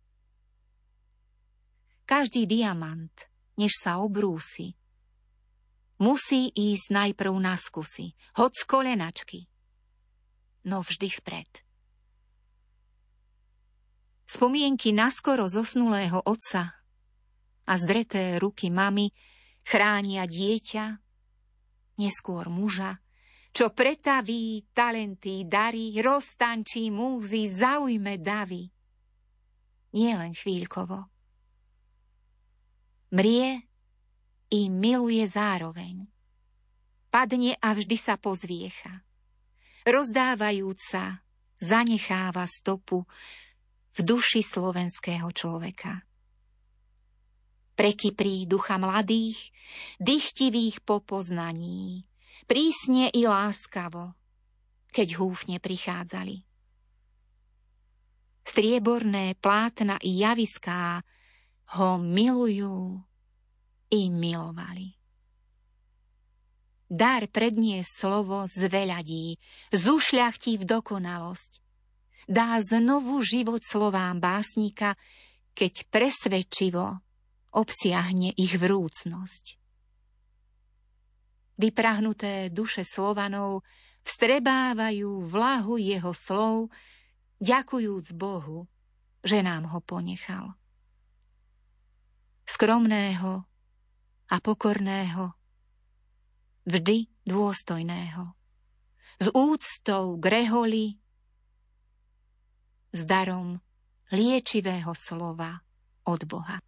Každý 2.08 2.48
diamant, 2.48 3.28
než 3.60 3.76
sa 3.84 4.00
obrúsi, 4.00 4.80
musí 6.00 6.56
ísť 6.56 6.88
najprv 6.88 7.36
na 7.36 7.60
skusy, 7.60 8.16
hoď 8.40 8.52
z 8.56 8.64
kolenačky, 8.64 9.40
no 10.72 10.80
vždy 10.86 11.12
vpred. 11.20 11.65
Spomienky 14.36 14.92
naskoro 14.92 15.48
zosnulého 15.48 16.20
otca 16.20 16.76
a 17.72 17.74
zdreté 17.80 18.36
ruky 18.36 18.68
mamy 18.68 19.16
chránia 19.64 20.28
dieťa, 20.28 21.00
neskôr 21.96 22.52
muža, 22.52 23.00
čo 23.56 23.72
pretaví 23.72 24.68
talenty, 24.76 25.48
dary, 25.48 25.96
roztančí 26.04 26.92
múzy, 26.92 27.48
zaujme 27.48 28.20
davy. 28.20 28.68
Nie 29.96 30.20
len 30.20 30.36
chvíľkovo. 30.36 31.08
Mrie 33.16 33.64
i 34.52 34.68
miluje 34.68 35.24
zároveň. 35.32 36.12
Padne 37.08 37.56
a 37.56 37.72
vždy 37.72 37.96
sa 37.96 38.20
pozviecha. 38.20 39.00
Rozdávajúca 39.88 41.24
zanecháva 41.64 42.44
stopu 42.52 43.08
v 43.96 44.00
duši 44.04 44.44
slovenského 44.44 45.32
človeka 45.32 46.06
prekyprí 47.76 48.48
ducha 48.48 48.80
mladých, 48.80 49.52
dychtivých 50.00 50.82
popoznaní, 50.88 52.08
prísne 52.48 53.12
i 53.12 53.28
láskavo, 53.28 54.16
keď 54.96 55.20
húfne 55.20 55.60
prichádzali. 55.60 56.48
Strieborné 58.48 59.36
plátna 59.36 60.00
i 60.00 60.24
javiská 60.24 61.04
ho 61.76 62.00
milujú 62.00 63.04
i 63.92 64.02
milovali. 64.08 64.96
Dar 66.86 67.26
prednie 67.28 67.82
slovo 67.82 68.46
zveľadí, 68.46 69.42
zušľachtí 69.74 70.62
v 70.62 70.64
dokonalosť. 70.64 71.65
Dá 72.26 72.58
znovu 72.58 73.22
život 73.22 73.62
slovám 73.62 74.18
básnika, 74.18 74.98
keď 75.54 75.86
presvedčivo 75.94 76.98
obsiahne 77.54 78.34
ich 78.36 78.58
vrúcnosť. 78.58 79.62
Vyprahnuté 81.56 82.52
duše 82.52 82.84
Slovanov 82.84 83.64
vstrebávajú 84.04 85.24
vlahu 85.30 85.80
jeho 85.80 86.12
slov, 86.12 86.74
ďakujúc 87.40 88.12
Bohu, 88.18 88.68
že 89.24 89.40
nám 89.40 89.72
ho 89.72 89.80
ponechal. 89.80 90.52
Skromného 92.44 93.48
a 94.30 94.36
pokorného, 94.44 95.32
vždy 96.68 97.08
dôstojného, 97.24 98.36
s 99.22 99.28
úctou 99.32 100.20
k 100.20 100.26
reholi, 100.28 101.00
s 102.96 103.04
darom 103.04 103.60
liečivého 104.16 104.96
slova 104.96 105.60
od 106.08 106.24
Boha. 106.24 106.64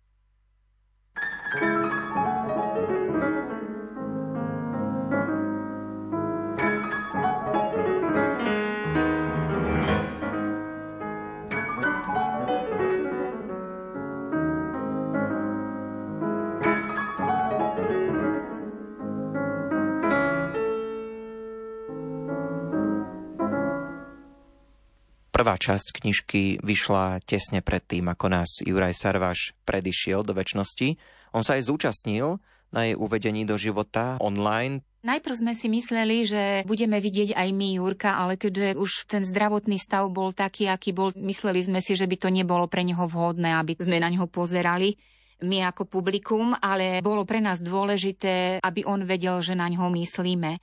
Prvá 25.38 25.54
časť 25.54 26.02
knižky 26.02 26.66
vyšla 26.66 27.22
tesne 27.22 27.62
pred 27.62 27.86
tým, 27.86 28.10
ako 28.10 28.26
nás 28.26 28.58
Juraj 28.58 28.98
Sarvaš 28.98 29.54
predišiel 29.70 30.26
do 30.26 30.34
väčšnosti. 30.34 30.98
On 31.30 31.46
sa 31.46 31.62
aj 31.62 31.70
zúčastnil 31.70 32.42
na 32.74 32.90
jej 32.90 32.98
uvedení 32.98 33.46
do 33.46 33.54
života 33.54 34.18
online. 34.18 34.82
Najprv 35.06 35.38
sme 35.38 35.54
si 35.54 35.70
mysleli, 35.70 36.26
že 36.26 36.66
budeme 36.66 36.98
vidieť 36.98 37.38
aj 37.38 37.54
my 37.54 37.78
Jurka, 37.78 38.18
ale 38.18 38.34
keďže 38.42 38.82
už 38.82 39.06
ten 39.06 39.22
zdravotný 39.22 39.78
stav 39.78 40.10
bol 40.10 40.34
taký, 40.34 40.74
aký 40.74 40.90
bol, 40.90 41.14
mysleli 41.14 41.62
sme 41.62 41.86
si, 41.86 41.94
že 41.94 42.10
by 42.10 42.18
to 42.18 42.34
nebolo 42.34 42.66
pre 42.66 42.82
neho 42.82 43.06
vhodné, 43.06 43.62
aby 43.62 43.78
sme 43.78 44.02
na 44.02 44.10
neho 44.10 44.26
pozerali 44.26 44.98
my 45.46 45.70
ako 45.70 45.86
publikum, 45.86 46.58
ale 46.58 46.98
bolo 47.06 47.22
pre 47.22 47.38
nás 47.38 47.62
dôležité, 47.62 48.58
aby 48.58 48.82
on 48.90 49.06
vedel, 49.06 49.38
že 49.46 49.54
na 49.54 49.70
ňo 49.70 49.94
myslíme. 49.94 50.58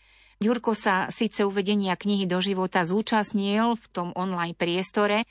Jurko 0.44 0.76
sa 0.76 1.08
síce 1.08 1.40
uvedenia 1.40 1.96
knihy 1.96 2.28
do 2.28 2.36
života 2.36 2.84
zúčastnil 2.84 3.80
v 3.80 3.84
tom 3.96 4.12
online 4.12 4.52
priestore, 4.52 5.24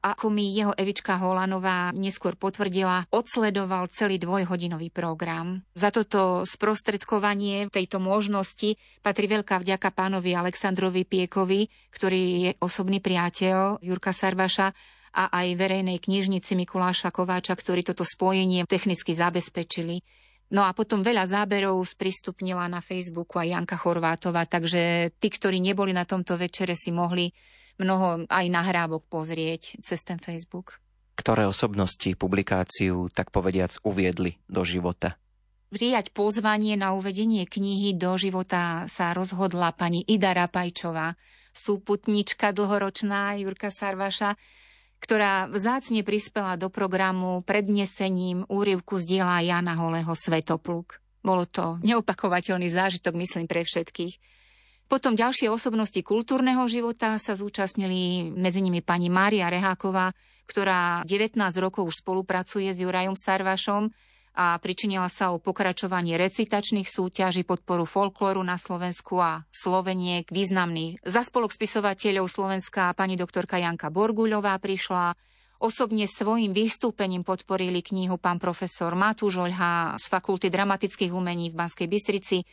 ako 0.00 0.32
mi 0.32 0.56
jeho 0.56 0.72
Evička 0.72 1.20
Holanová 1.20 1.92
neskôr 1.92 2.32
potvrdila, 2.32 3.08
odsledoval 3.12 3.92
celý 3.92 4.16
dvojhodinový 4.16 4.88
program. 4.88 5.60
Za 5.76 5.92
toto 5.92 6.48
sprostredkovanie 6.48 7.68
tejto 7.68 8.00
možnosti 8.00 8.76
patrí 9.04 9.28
veľká 9.28 9.60
vďaka 9.60 9.92
pánovi 9.92 10.32
Aleksandrovi 10.32 11.04
Piekovi, 11.04 11.68
ktorý 11.92 12.22
je 12.48 12.50
osobný 12.60 13.04
priateľ 13.04 13.84
Jurka 13.84 14.16
Sarvaša 14.16 14.72
a 15.12 15.24
aj 15.28 15.60
verejnej 15.60 16.00
knižnici 16.00 16.56
Mikuláša 16.56 17.12
Kováča, 17.12 17.52
ktorí 17.52 17.84
toto 17.84 18.04
spojenie 18.04 18.64
technicky 18.64 19.12
zabezpečili. 19.12 20.23
No 20.52 20.68
a 20.68 20.76
potom 20.76 21.00
veľa 21.00 21.24
záberov 21.24 21.80
sprístupnila 21.80 22.68
na 22.68 22.84
Facebooku 22.84 23.40
aj 23.40 23.48
Janka 23.48 23.76
Chorvátova, 23.80 24.44
takže 24.44 25.14
tí, 25.16 25.28
ktorí 25.32 25.56
neboli 25.58 25.96
na 25.96 26.04
tomto 26.04 26.36
večere, 26.36 26.76
si 26.76 26.92
mohli 26.92 27.32
mnoho 27.80 28.28
aj 28.28 28.46
nahrávok 28.52 29.08
pozrieť 29.08 29.80
cez 29.80 30.04
ten 30.04 30.20
Facebook. 30.20 30.78
Ktoré 31.14 31.46
osobnosti 31.46 32.10
publikáciu, 32.18 33.08
tak 33.08 33.30
povediac, 33.30 33.78
uviedli 33.86 34.36
do 34.50 34.66
života? 34.66 35.16
Prijať 35.74 36.14
pozvanie 36.14 36.78
na 36.78 36.94
uvedenie 36.94 37.50
knihy 37.50 37.98
do 37.98 38.14
života 38.14 38.86
sa 38.86 39.10
rozhodla 39.10 39.74
pani 39.74 40.06
Ida 40.06 40.30
Rapajčová, 40.30 41.18
súputnička 41.50 42.54
dlhoročná 42.54 43.38
Jurka 43.42 43.74
Sarvaša, 43.74 44.38
ktorá 45.04 45.52
vzácne 45.52 46.00
prispela 46.00 46.56
do 46.56 46.72
programu 46.72 47.44
prednesením 47.44 48.48
úrivku 48.48 48.96
z 48.96 49.04
diela 49.04 49.44
Jana 49.44 49.76
Holého 49.76 50.16
Svetopluk. 50.16 51.04
Bolo 51.20 51.44
to 51.44 51.76
neopakovateľný 51.84 52.72
zážitok, 52.72 53.12
myslím, 53.20 53.44
pre 53.44 53.68
všetkých. 53.68 54.16
Potom 54.88 55.12
ďalšie 55.12 55.52
osobnosti 55.52 55.96
kultúrneho 56.00 56.64
života 56.68 57.20
sa 57.20 57.36
zúčastnili 57.36 58.32
medzi 58.32 58.64
nimi 58.64 58.80
pani 58.80 59.12
Mária 59.12 59.52
Reháková, 59.52 60.16
ktorá 60.48 61.04
19 61.04 61.36
rokov 61.60 61.84
už 61.88 62.00
spolupracuje 62.00 62.72
s 62.72 62.80
Jurajom 62.80 63.16
Sarvašom 63.16 63.92
a 64.34 64.58
pričinila 64.58 65.06
sa 65.06 65.30
o 65.30 65.38
pokračovanie 65.38 66.18
recitačných 66.18 66.90
súťaží, 66.90 67.46
podporu 67.46 67.86
folklóru 67.86 68.42
na 68.42 68.58
Slovensku 68.58 69.22
a 69.22 69.46
Sloveniek 69.54 70.26
významných. 70.26 71.06
Za 71.06 71.22
spolok 71.22 71.54
spisovateľov 71.54 72.26
Slovenska 72.26 72.90
pani 72.98 73.14
doktorka 73.14 73.62
Janka 73.62 73.94
Borguľová 73.94 74.58
prišla, 74.58 75.14
Osobne 75.64 76.04
svojim 76.04 76.52
vystúpením 76.52 77.24
podporili 77.24 77.80
knihu 77.80 78.20
pán 78.20 78.36
profesor 78.36 78.92
Matúš 78.92 79.40
Oľha 79.40 79.96
z 79.96 80.04
Fakulty 80.12 80.52
dramatických 80.52 81.08
umení 81.08 81.48
v 81.48 81.56
Banskej 81.56 81.88
Bystrici 81.88 82.44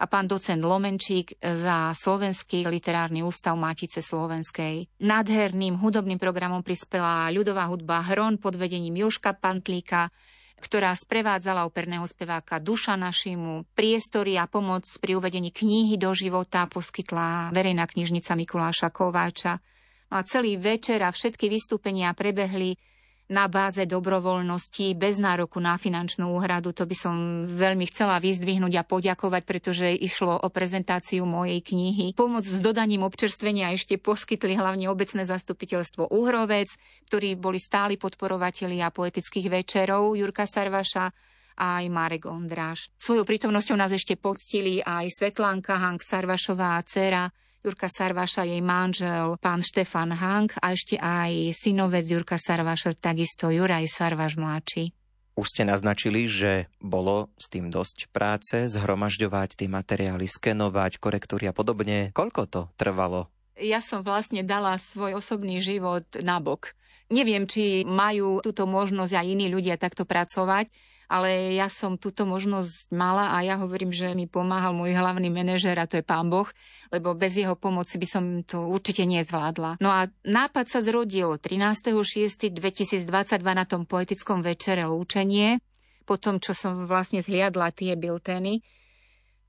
a 0.00 0.04
pán 0.08 0.24
docent 0.24 0.64
Lomenčík 0.64 1.36
za 1.42 1.92
Slovenský 1.92 2.64
literárny 2.64 3.20
ústav 3.20 3.56
Matice 3.60 4.00
Slovenskej. 4.00 4.88
Nádherným 5.04 5.76
hudobným 5.76 6.16
programom 6.16 6.64
prispela 6.64 7.28
ľudová 7.28 7.68
hudba 7.68 8.00
Hron 8.00 8.40
pod 8.40 8.56
vedením 8.56 9.04
Joška 9.04 9.36
Pantlíka, 9.36 10.08
ktorá 10.56 10.96
sprevádzala 10.96 11.68
operného 11.68 12.04
speváka 12.08 12.56
Duša 12.58 12.96
Našimu. 12.96 13.68
Priestory 13.76 14.40
a 14.40 14.48
pomoc 14.48 14.88
pri 14.98 15.20
uvedení 15.20 15.52
knihy 15.52 16.00
do 16.00 16.10
života 16.16 16.64
poskytla 16.66 17.52
verejná 17.52 17.84
knižnica 17.84 18.32
Mikuláša 18.32 18.88
Kováča. 18.88 19.60
No 20.08 20.18
a 20.18 20.22
celý 20.24 20.56
večer 20.56 21.04
a 21.04 21.12
všetky 21.12 21.52
vystúpenia 21.52 22.14
prebehli 22.16 22.78
na 23.26 23.50
báze 23.50 23.82
dobrovoľnosti, 23.90 24.94
bez 24.94 25.18
nároku 25.18 25.58
na 25.58 25.74
finančnú 25.74 26.30
úhradu. 26.30 26.70
To 26.70 26.86
by 26.86 26.96
som 26.96 27.14
veľmi 27.50 27.90
chcela 27.90 28.22
vyzdvihnúť 28.22 28.74
a 28.78 28.86
poďakovať, 28.86 29.42
pretože 29.42 29.86
išlo 29.90 30.38
o 30.38 30.48
prezentáciu 30.50 31.26
mojej 31.26 31.58
knihy. 31.58 32.14
Pomoc 32.14 32.46
s 32.46 32.62
dodaním 32.62 33.02
občerstvenia 33.02 33.74
ešte 33.74 33.98
poskytli 33.98 34.54
hlavne 34.54 34.86
obecné 34.86 35.26
zastupiteľstvo 35.26 36.14
Uhrovec, 36.14 36.70
ktorí 37.10 37.34
boli 37.34 37.58
stáli 37.58 37.98
podporovatelia 37.98 38.94
poetických 38.94 39.50
večerov 39.50 40.14
Jurka 40.14 40.46
Sarvaša 40.46 41.10
a 41.56 41.82
aj 41.82 41.84
Marek 41.90 42.30
Ondráš. 42.30 42.92
Svojou 43.00 43.26
prítomnosťou 43.26 43.74
nás 43.80 43.90
ešte 43.90 44.14
poctili 44.14 44.78
aj 44.84 45.08
Svetlánka 45.10 45.80
Hank 45.80 46.04
Sarvašová, 46.04 46.78
dcera 46.84 47.26
Jurka 47.66 47.90
Sarvaša, 47.90 48.46
jej 48.46 48.62
manžel, 48.62 49.34
pán 49.42 49.58
Štefan 49.58 50.14
Hank 50.14 50.54
a 50.62 50.70
ešte 50.70 50.94
aj 51.02 51.50
synovec 51.50 52.06
Jurka 52.06 52.38
Sarvaša, 52.38 52.94
takisto 52.94 53.50
Juraj 53.50 53.90
Sarvaš 53.90 54.38
mladší. 54.38 54.94
Už 55.34 55.50
ste 55.50 55.66
naznačili, 55.66 56.30
že 56.30 56.70
bolo 56.78 57.34
s 57.34 57.50
tým 57.50 57.66
dosť 57.66 58.06
práce, 58.14 58.70
zhromažďovať 58.70 59.58
tie 59.58 59.66
materiály, 59.66 60.30
skenovať, 60.30 61.02
korektúry 61.02 61.50
a 61.50 61.52
podobne. 61.52 62.14
Koľko 62.14 62.42
to 62.46 62.60
trvalo? 62.78 63.34
Ja 63.58 63.82
som 63.82 64.06
vlastne 64.06 64.46
dala 64.46 64.78
svoj 64.78 65.18
osobný 65.18 65.58
život 65.58 66.06
nabok. 66.22 66.70
Neviem, 67.10 67.50
či 67.50 67.82
majú 67.82 68.46
túto 68.46 68.70
možnosť 68.70 69.10
aj 69.10 69.26
iní 69.26 69.50
ľudia 69.50 69.74
takto 69.74 70.06
pracovať, 70.06 70.70
ale 71.06 71.54
ja 71.54 71.70
som 71.70 71.94
túto 71.94 72.26
možnosť 72.26 72.90
mala 72.90 73.30
a 73.34 73.42
ja 73.46 73.54
hovorím, 73.58 73.94
že 73.94 74.10
mi 74.18 74.26
pomáhal 74.26 74.74
môj 74.74 74.94
hlavný 74.94 75.30
manažer 75.30 75.78
a 75.78 75.86
to 75.86 75.98
je 75.98 76.04
pán 76.06 76.26
Boh, 76.26 76.50
lebo 76.90 77.14
bez 77.14 77.38
jeho 77.38 77.54
pomoci 77.54 77.98
by 77.98 78.06
som 78.06 78.24
to 78.42 78.66
určite 78.66 79.06
nezvládla. 79.06 79.78
No 79.78 79.90
a 79.90 80.10
nápad 80.26 80.66
sa 80.66 80.82
zrodil 80.82 81.38
13.6.2022 81.38 83.10
na 83.54 83.64
tom 83.64 83.86
poetickom 83.86 84.42
večere 84.42 84.82
Lúčenie, 84.86 85.62
po 86.06 86.18
tom, 86.18 86.38
čo 86.38 86.54
som 86.54 86.86
vlastne 86.86 87.22
zhliadla 87.22 87.74
tie 87.74 87.98
bilteny. 87.98 88.62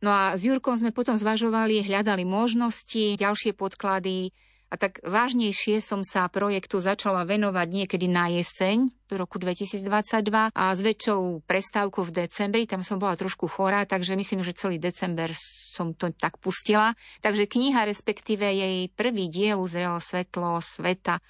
No 0.01 0.13
a 0.13 0.37
s 0.37 0.45
Jurkom 0.45 0.77
sme 0.77 0.93
potom 0.93 1.17
zvažovali, 1.17 1.81
hľadali 1.81 2.21
možnosti, 2.21 3.17
ďalšie 3.17 3.57
podklady, 3.57 4.29
a 4.67 4.75
tak 4.75 4.99
vážnejšie 4.99 5.79
som 5.79 6.03
sa 6.03 6.27
projektu 6.27 6.83
začala 6.83 7.23
venovať 7.23 7.67
niekedy 7.71 8.11
na 8.11 8.27
jeseň 8.27 8.91
do 9.07 9.15
roku 9.15 9.39
2022 9.39 10.51
a 10.51 10.63
s 10.75 10.79
väčšou 10.83 11.39
prestávkou 11.47 12.03
v 12.03 12.27
decembri, 12.27 12.67
tam 12.67 12.83
som 12.83 12.99
bola 12.99 13.15
trošku 13.15 13.47
chorá, 13.47 13.87
takže 13.87 14.19
myslím, 14.19 14.43
že 14.43 14.59
celý 14.59 14.75
december 14.75 15.31
som 15.71 15.95
to 15.95 16.11
tak 16.11 16.35
pustila. 16.43 16.99
Takže 17.23 17.47
kniha, 17.47 17.87
respektíve 17.87 18.43
jej 18.43 18.91
prvý 18.91 19.31
diel 19.31 19.55
uzrelo 19.55 20.03
svetlo 20.03 20.59
sveta 20.59 21.23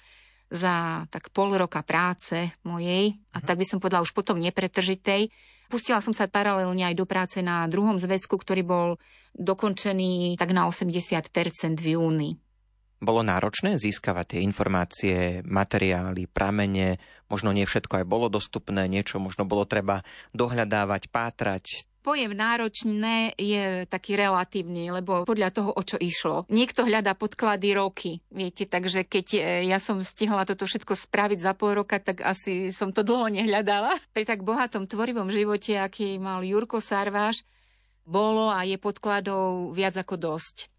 za 0.50 1.06
tak 1.06 1.30
pol 1.30 1.54
roka 1.54 1.86
práce 1.86 2.50
mojej 2.66 3.14
a 3.30 3.38
mhm. 3.38 3.46
tak 3.46 3.56
by 3.62 3.66
som 3.70 3.78
povedala 3.78 4.02
už 4.02 4.18
potom 4.18 4.42
nepretržitej. 4.42 5.30
Pustila 5.70 6.02
som 6.02 6.16
sa 6.16 6.26
paralelne 6.26 6.90
aj 6.90 6.96
do 6.96 7.06
práce 7.06 7.38
na 7.44 7.68
druhom 7.70 8.00
zväzku, 8.00 8.34
ktorý 8.34 8.66
bol 8.66 8.88
dokončený 9.36 10.34
tak 10.40 10.50
na 10.56 10.66
80% 10.66 11.30
v 11.78 11.86
júni. 11.94 12.30
Bolo 12.98 13.22
náročné 13.22 13.78
získavať 13.78 14.34
tie 14.34 14.40
informácie, 14.42 15.46
materiály, 15.46 16.26
pramene, 16.26 16.98
možno 17.30 17.54
nie 17.54 17.62
všetko 17.62 18.02
aj 18.02 18.06
bolo 18.10 18.26
dostupné, 18.26 18.90
niečo 18.90 19.22
možno 19.22 19.46
bolo 19.46 19.62
treba 19.62 20.02
dohľadávať, 20.34 21.06
pátrať. 21.06 21.86
Pojem 22.02 22.32
náročné 22.32 23.36
je 23.36 23.84
taký 23.84 24.16
relatívny, 24.16 24.88
lebo 24.88 25.28
podľa 25.28 25.50
toho, 25.52 25.70
o 25.76 25.82
čo 25.84 26.00
išlo. 26.00 26.48
Niekto 26.48 26.88
hľadá 26.88 27.12
podklady 27.12 27.76
roky, 27.76 28.24
viete, 28.32 28.64
takže 28.64 29.04
keď 29.04 29.26
e, 29.34 29.40
ja 29.68 29.76
som 29.76 30.00
stihla 30.00 30.48
toto 30.48 30.64
všetko 30.64 30.94
spraviť 30.94 31.38
za 31.42 31.52
pol 31.52 31.76
roka, 31.76 32.00
tak 32.00 32.24
asi 32.24 32.72
som 32.72 32.96
to 32.96 33.04
dlho 33.04 33.28
nehľadala. 33.28 33.92
Pri 34.16 34.24
tak 34.24 34.40
bohatom 34.40 34.88
tvorivom 34.88 35.28
živote, 35.28 35.76
aký 35.76 36.16
mal 36.16 36.40
Jurko 36.46 36.80
Sarváš, 36.80 37.44
bolo 38.08 38.48
a 38.48 38.64
je 38.64 38.80
podkladov 38.80 39.76
viac 39.76 39.92
ako 40.00 40.16
dosť. 40.16 40.77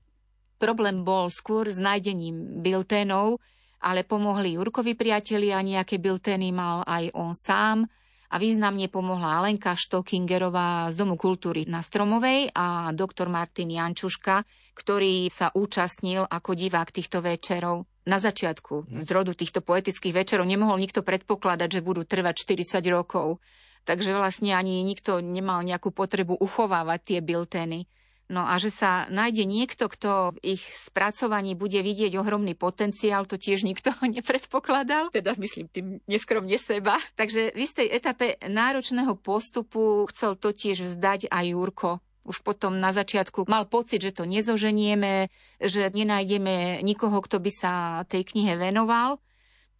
Problém 0.60 1.08
bol 1.08 1.32
skôr 1.32 1.72
s 1.72 1.80
nájdením 1.80 2.60
bilténov, 2.60 3.40
ale 3.80 4.04
pomohli 4.04 4.60
Jurkovi 4.60 4.92
priatelia, 4.92 5.64
nejaké 5.64 6.04
biltény 6.04 6.52
mal 6.52 6.84
aj 6.84 7.16
on 7.16 7.32
sám 7.32 7.88
a 8.30 8.36
významne 8.38 8.92
pomohla 8.92 9.42
Alenka 9.42 9.74
Štokingerová 9.74 10.92
z 10.92 11.00
Domu 11.00 11.16
kultúry 11.16 11.64
na 11.66 11.80
Stromovej 11.80 12.54
a 12.54 12.92
doktor 12.92 13.32
Martin 13.32 13.74
Jančuška, 13.74 14.44
ktorý 14.76 15.32
sa 15.32 15.50
účastnil 15.56 16.28
ako 16.28 16.54
divák 16.54 16.92
týchto 16.94 17.24
večerov. 17.24 17.90
Na 18.06 18.20
začiatku 18.20 19.00
z 19.06 19.10
rodu 19.16 19.32
týchto 19.32 19.64
poetických 19.64 20.12
večerov 20.12 20.46
nemohol 20.46 20.76
nikto 20.76 21.02
predpokladať, 21.02 21.80
že 21.80 21.86
budú 21.86 22.04
trvať 22.04 22.36
40 22.52 22.84
rokov. 22.92 23.40
Takže 23.88 24.12
vlastne 24.12 24.54
ani 24.54 24.84
nikto 24.84 25.24
nemal 25.24 25.64
nejakú 25.64 25.90
potrebu 25.90 26.36
uchovávať 26.38 27.00
tie 27.16 27.20
biltény. 27.24 27.90
No 28.30 28.46
a 28.46 28.62
že 28.62 28.70
sa 28.70 29.10
nájde 29.10 29.42
niekto, 29.50 29.90
kto 29.90 30.38
v 30.38 30.54
ich 30.54 30.64
spracovaní 30.78 31.58
bude 31.58 31.82
vidieť 31.82 32.14
ohromný 32.14 32.54
potenciál, 32.54 33.26
to 33.26 33.42
tiež 33.42 33.66
nikto 33.66 33.90
nepredpokladal, 34.06 35.10
teda 35.10 35.34
myslím 35.42 35.66
tým 35.66 35.88
neskromne 36.06 36.54
seba. 36.62 37.02
Takže 37.18 37.58
v 37.58 37.60
istej 37.66 37.90
etape 37.90 38.38
náročného 38.46 39.18
postupu 39.18 40.06
chcel 40.14 40.38
totiž 40.38 40.86
vzdať 40.86 41.34
aj 41.34 41.46
Jurko. 41.50 41.92
Už 42.22 42.46
potom 42.46 42.78
na 42.78 42.94
začiatku 42.94 43.50
mal 43.50 43.66
pocit, 43.66 44.06
že 44.06 44.14
to 44.14 44.30
nezoženieme, 44.30 45.34
že 45.58 45.90
nenájdeme 45.90 46.86
nikoho, 46.86 47.26
kto 47.26 47.42
by 47.42 47.50
sa 47.50 47.74
tej 48.06 48.30
knihe 48.30 48.54
venoval. 48.54 49.18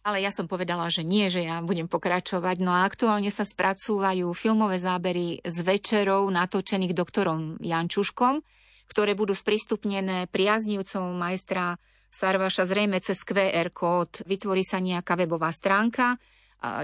Ale 0.00 0.24
ja 0.24 0.32
som 0.32 0.48
povedala, 0.48 0.88
že 0.88 1.04
nie, 1.04 1.28
že 1.28 1.44
ja 1.44 1.60
budem 1.60 1.84
pokračovať. 1.84 2.56
No 2.64 2.72
a 2.72 2.88
aktuálne 2.88 3.28
sa 3.28 3.44
spracúvajú 3.44 4.32
filmové 4.32 4.80
zábery 4.80 5.44
z 5.44 5.56
večerov 5.60 6.24
natočených 6.32 6.96
doktorom 6.96 7.60
Jančuškom, 7.60 8.40
ktoré 8.88 9.12
budú 9.12 9.36
sprístupnené 9.36 10.24
priaznivcom 10.32 11.12
majstra 11.12 11.76
Sarvaša 12.10 12.66
zrejme 12.66 12.98
cez 12.98 13.22
QR 13.22 13.70
kód. 13.70 14.26
Vytvorí 14.26 14.66
sa 14.66 14.82
nejaká 14.82 15.14
webová 15.14 15.54
stránka, 15.54 16.18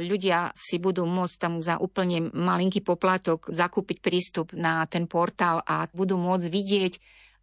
ľudia 0.00 0.55
si 0.55 0.79
budú 0.79 1.05
môcť 1.05 1.37
tam 1.37 1.61
za 1.61 1.83
úplne 1.83 2.31
malinký 2.31 2.81
poplatok 2.81 3.50
zakúpiť 3.50 3.98
prístup 4.00 4.55
na 4.55 4.87
ten 4.87 5.11
portál 5.11 5.61
a 5.66 5.90
budú 5.90 6.16
môcť 6.16 6.46
vidieť 6.46 6.94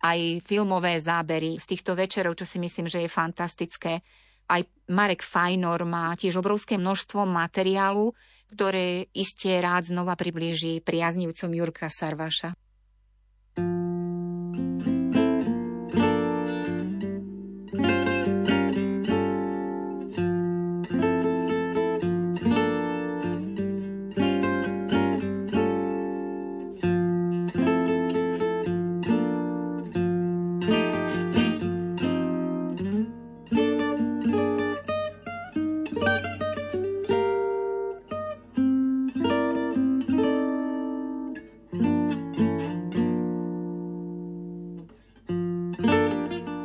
aj 0.03 0.19
filmové 0.43 0.99
zábery 0.99 1.59
z 1.59 1.65
týchto 1.75 1.95
večerov, 1.95 2.35
čo 2.39 2.47
si 2.47 2.57
myslím, 2.59 2.87
že 2.87 3.03
je 3.03 3.11
fantastické. 3.11 3.99
Aj 4.47 4.61
Marek 4.91 5.23
Fajnor 5.23 5.87
má 5.87 6.11
tiež 6.19 6.39
obrovské 6.39 6.75
množstvo 6.75 7.23
materiálu, 7.23 8.11
ktoré 8.53 9.07
iste 9.15 9.49
rád 9.63 9.89
znova 9.89 10.13
priblíži 10.19 10.83
priaznivcom 10.83 11.49
Jurka 11.55 11.87
Sarvaša. 11.89 12.53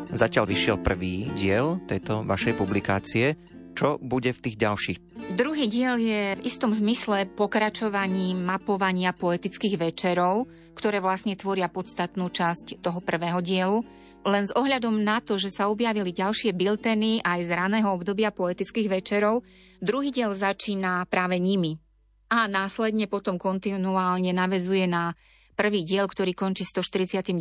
Zatiaľ 0.08 0.48
vyšiel 0.48 0.76
prvý 0.80 1.28
diel 1.36 1.84
tejto 1.84 2.24
vašej 2.24 2.56
publikácie. 2.56 3.36
Čo 3.76 4.00
bude 4.00 4.32
v 4.32 4.40
tých 4.40 4.56
ďalších? 4.56 4.98
Druhý 5.36 5.68
diel 5.68 6.00
je 6.00 6.22
v 6.34 6.44
istom 6.48 6.72
zmysle 6.72 7.28
pokračovaním 7.36 8.40
mapovania 8.40 9.12
poetických 9.12 9.76
večerov, 9.76 10.48
ktoré 10.72 11.04
vlastne 11.04 11.36
tvoria 11.36 11.68
podstatnú 11.68 12.32
časť 12.32 12.80
toho 12.80 13.04
prvého 13.04 13.38
dielu. 13.44 13.84
Len 14.24 14.48
s 14.48 14.56
ohľadom 14.56 14.98
na 15.04 15.20
to, 15.20 15.36
že 15.36 15.52
sa 15.52 15.68
objavili 15.68 16.10
ďalšie 16.10 16.56
bilteny 16.56 17.22
aj 17.22 17.44
z 17.44 17.50
raného 17.54 17.92
obdobia 17.92 18.32
poetických 18.32 18.88
večerov, 18.88 19.44
druhý 19.78 20.08
diel 20.08 20.32
začína 20.32 21.04
práve 21.06 21.36
nimi. 21.36 21.76
A 22.32 22.48
následne 22.48 23.06
potom 23.06 23.36
kontinuálne 23.36 24.32
navezuje 24.32 24.88
na 24.88 25.12
prvý 25.54 25.84
diel, 25.84 26.08
ktorý 26.08 26.32
končí 26.32 26.64
149. 26.64 27.36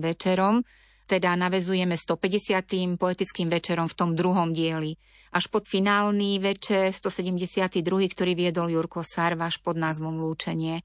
večerom, 0.00 0.62
teda 1.06 1.34
navezujeme 1.34 1.98
150. 1.98 2.98
poetickým 2.98 3.48
večerom 3.50 3.86
v 3.90 3.96
tom 3.96 4.10
druhom 4.14 4.54
dieli. 4.54 4.96
Až 5.32 5.48
pod 5.48 5.64
finálny 5.64 6.36
večer 6.38 6.92
172., 6.92 7.80
ktorý 8.12 8.32
viedol 8.36 8.68
Jurko 8.68 9.00
Sarvaš 9.00 9.58
pod 9.58 9.80
názvom 9.80 10.20
Lúčenie. 10.20 10.84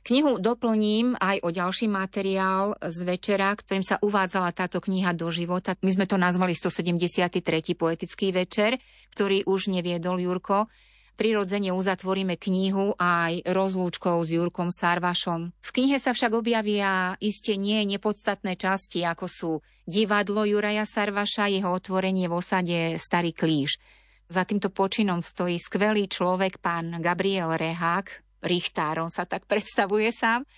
Knihu 0.00 0.40
doplním 0.40 1.12
aj 1.20 1.44
o 1.44 1.52
ďalší 1.52 1.84
materiál 1.84 2.72
z 2.80 2.98
večera, 3.04 3.52
ktorým 3.52 3.84
sa 3.84 4.00
uvádzala 4.00 4.56
táto 4.56 4.80
kniha 4.80 5.12
do 5.12 5.28
života. 5.28 5.76
My 5.84 5.92
sme 5.92 6.08
to 6.08 6.16
nazvali 6.16 6.56
173. 6.56 7.36
poetický 7.76 8.32
večer, 8.32 8.80
ktorý 9.12 9.44
už 9.44 9.68
neviedol 9.68 10.16
Jurko 10.16 10.72
prirodzene 11.20 11.68
uzatvoríme 11.76 12.40
knihu 12.40 12.96
aj 12.96 13.44
rozlúčkou 13.44 14.24
s 14.24 14.32
Jurkom 14.32 14.72
Sarvašom. 14.72 15.52
V 15.60 15.70
knihe 15.76 16.00
sa 16.00 16.16
však 16.16 16.32
objavia 16.32 17.20
iste 17.20 17.60
nie 17.60 17.84
nepodstatné 17.84 18.56
časti, 18.56 19.04
ako 19.04 19.26
sú 19.28 19.52
divadlo 19.84 20.48
Juraja 20.48 20.88
Sarvaša, 20.88 21.52
jeho 21.52 21.68
otvorenie 21.68 22.32
v 22.32 22.40
osade 22.40 22.78
Starý 22.96 23.36
klíž. 23.36 23.76
Za 24.32 24.48
týmto 24.48 24.72
počinom 24.72 25.20
stojí 25.20 25.60
skvelý 25.60 26.08
človek, 26.08 26.56
pán 26.64 27.04
Gabriel 27.04 27.52
Rehák, 27.52 28.40
Richtár, 28.40 29.04
on 29.04 29.12
sa 29.12 29.28
tak 29.28 29.44
predstavuje 29.44 30.08
sám, 30.16 30.48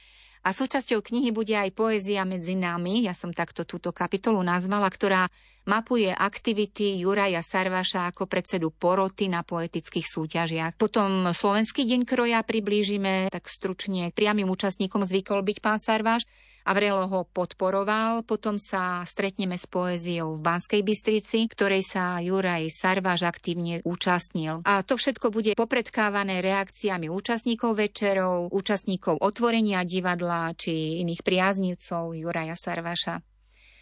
a 0.42 0.50
súčasťou 0.50 1.06
knihy 1.06 1.30
bude 1.30 1.54
aj 1.54 1.70
poézia 1.70 2.26
medzi 2.26 2.58
nami, 2.58 3.06
ja 3.06 3.14
som 3.14 3.30
takto 3.30 3.62
túto 3.62 3.94
kapitolu 3.94 4.42
nazvala, 4.42 4.90
ktorá 4.90 5.30
mapuje 5.62 6.10
aktivity 6.10 6.98
Juraja 6.98 7.38
Sarvaša 7.38 8.10
ako 8.10 8.26
predsedu 8.26 8.74
poroty 8.74 9.30
na 9.30 9.46
poetických 9.46 10.02
súťažiach. 10.02 10.74
Potom 10.74 11.30
Slovenský 11.30 11.86
deň 11.86 12.02
kroja 12.02 12.42
priblížime, 12.42 13.30
tak 13.30 13.46
stručne 13.46 14.10
priamým 14.10 14.50
účastníkom 14.50 15.06
zvykol 15.06 15.46
byť 15.46 15.58
pán 15.62 15.78
Sarvaš 15.78 16.26
a 16.62 16.70
vrelo 16.72 17.06
ho 17.10 17.20
podporoval. 17.26 18.22
Potom 18.22 18.56
sa 18.58 19.02
stretneme 19.02 19.58
s 19.58 19.66
poéziou 19.66 20.38
v 20.38 20.44
Banskej 20.44 20.82
Bystrici, 20.86 21.50
ktorej 21.50 21.82
sa 21.82 22.22
Juraj 22.22 22.70
Sarváš 22.70 23.26
aktívne 23.26 23.82
účastnil. 23.82 24.62
A 24.62 24.86
to 24.86 24.94
všetko 24.94 25.34
bude 25.34 25.52
popredkávané 25.58 26.42
reakciami 26.42 27.10
účastníkov 27.10 27.78
večerov, 27.78 28.50
účastníkov 28.54 29.18
otvorenia 29.18 29.82
divadla 29.82 30.54
či 30.54 31.02
iných 31.02 31.22
priaznivcov 31.26 32.14
Juraja 32.14 32.54
Sarvaša. 32.54 33.20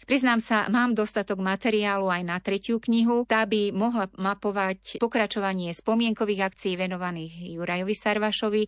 Priznám 0.01 0.41
sa, 0.41 0.65
mám 0.67 0.97
dostatok 0.97 1.39
materiálu 1.39 2.09
aj 2.09 2.23
na 2.25 2.37
tretiu 2.41 2.81
knihu. 2.81 3.23
Tá 3.29 3.45
by 3.45 3.69
mohla 3.69 4.09
mapovať 4.17 4.97
pokračovanie 4.97 5.71
spomienkových 5.71 6.51
akcií 6.51 6.73
venovaných 6.75 7.55
Jurajovi 7.55 7.95
Sarvašovi. 7.95 8.63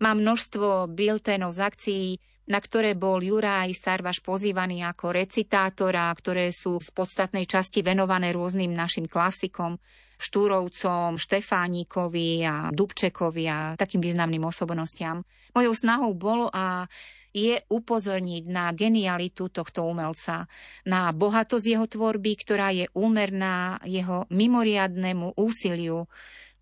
Mám 0.00 0.22
množstvo 0.22 0.92
bilténov 0.94 1.52
z 1.52 1.60
akcií, 1.60 2.06
na 2.46 2.58
ktoré 2.62 2.94
bol 2.94 3.18
Juraj 3.18 3.74
Sarvaš 3.74 4.22
pozývaný 4.22 4.86
ako 4.86 5.10
recitátora, 5.10 6.10
ktoré 6.14 6.54
sú 6.54 6.78
z 6.78 6.94
podstatnej 6.94 7.44
časti 7.46 7.82
venované 7.82 8.30
rôznym 8.30 8.70
našim 8.70 9.10
klasikom, 9.10 9.78
Štúrovcom, 10.16 11.20
Štefánikovi 11.20 12.40
a 12.48 12.72
Dubčekovi 12.72 13.44
a 13.52 13.76
takým 13.76 14.00
významným 14.00 14.48
osobnostiam. 14.48 15.20
Mojou 15.52 15.76
snahou 15.76 16.16
bolo 16.16 16.48
a 16.48 16.88
je 17.36 17.60
upozorniť 17.68 18.48
na 18.48 18.72
genialitu 18.72 19.52
tohto 19.52 19.84
umelca, 19.84 20.48
na 20.88 21.12
bohatosť 21.12 21.66
jeho 21.68 21.84
tvorby, 21.84 22.32
ktorá 22.32 22.72
je 22.72 22.88
úmerná 22.96 23.76
jeho 23.84 24.24
mimoriadnému 24.32 25.36
úsiliu 25.36 26.08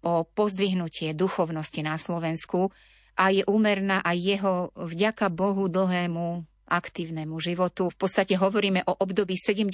o 0.03 0.13
pozdvihnutie 0.27 1.15
duchovnosti 1.15 1.79
na 1.87 1.95
Slovensku, 1.95 2.75
a 3.15 3.31
je 3.31 3.43
úmerná 3.47 4.03
aj 4.03 4.17
jeho 4.19 4.55
vďaka 4.75 5.31
Bohu 5.31 5.71
dlhému 5.71 6.43
aktívnemu 6.67 7.37
životu. 7.39 7.93
V 7.93 7.97
podstate 7.97 8.35
hovoríme 8.35 8.83
o 8.89 8.93
období 8.99 9.39
70 9.39 9.71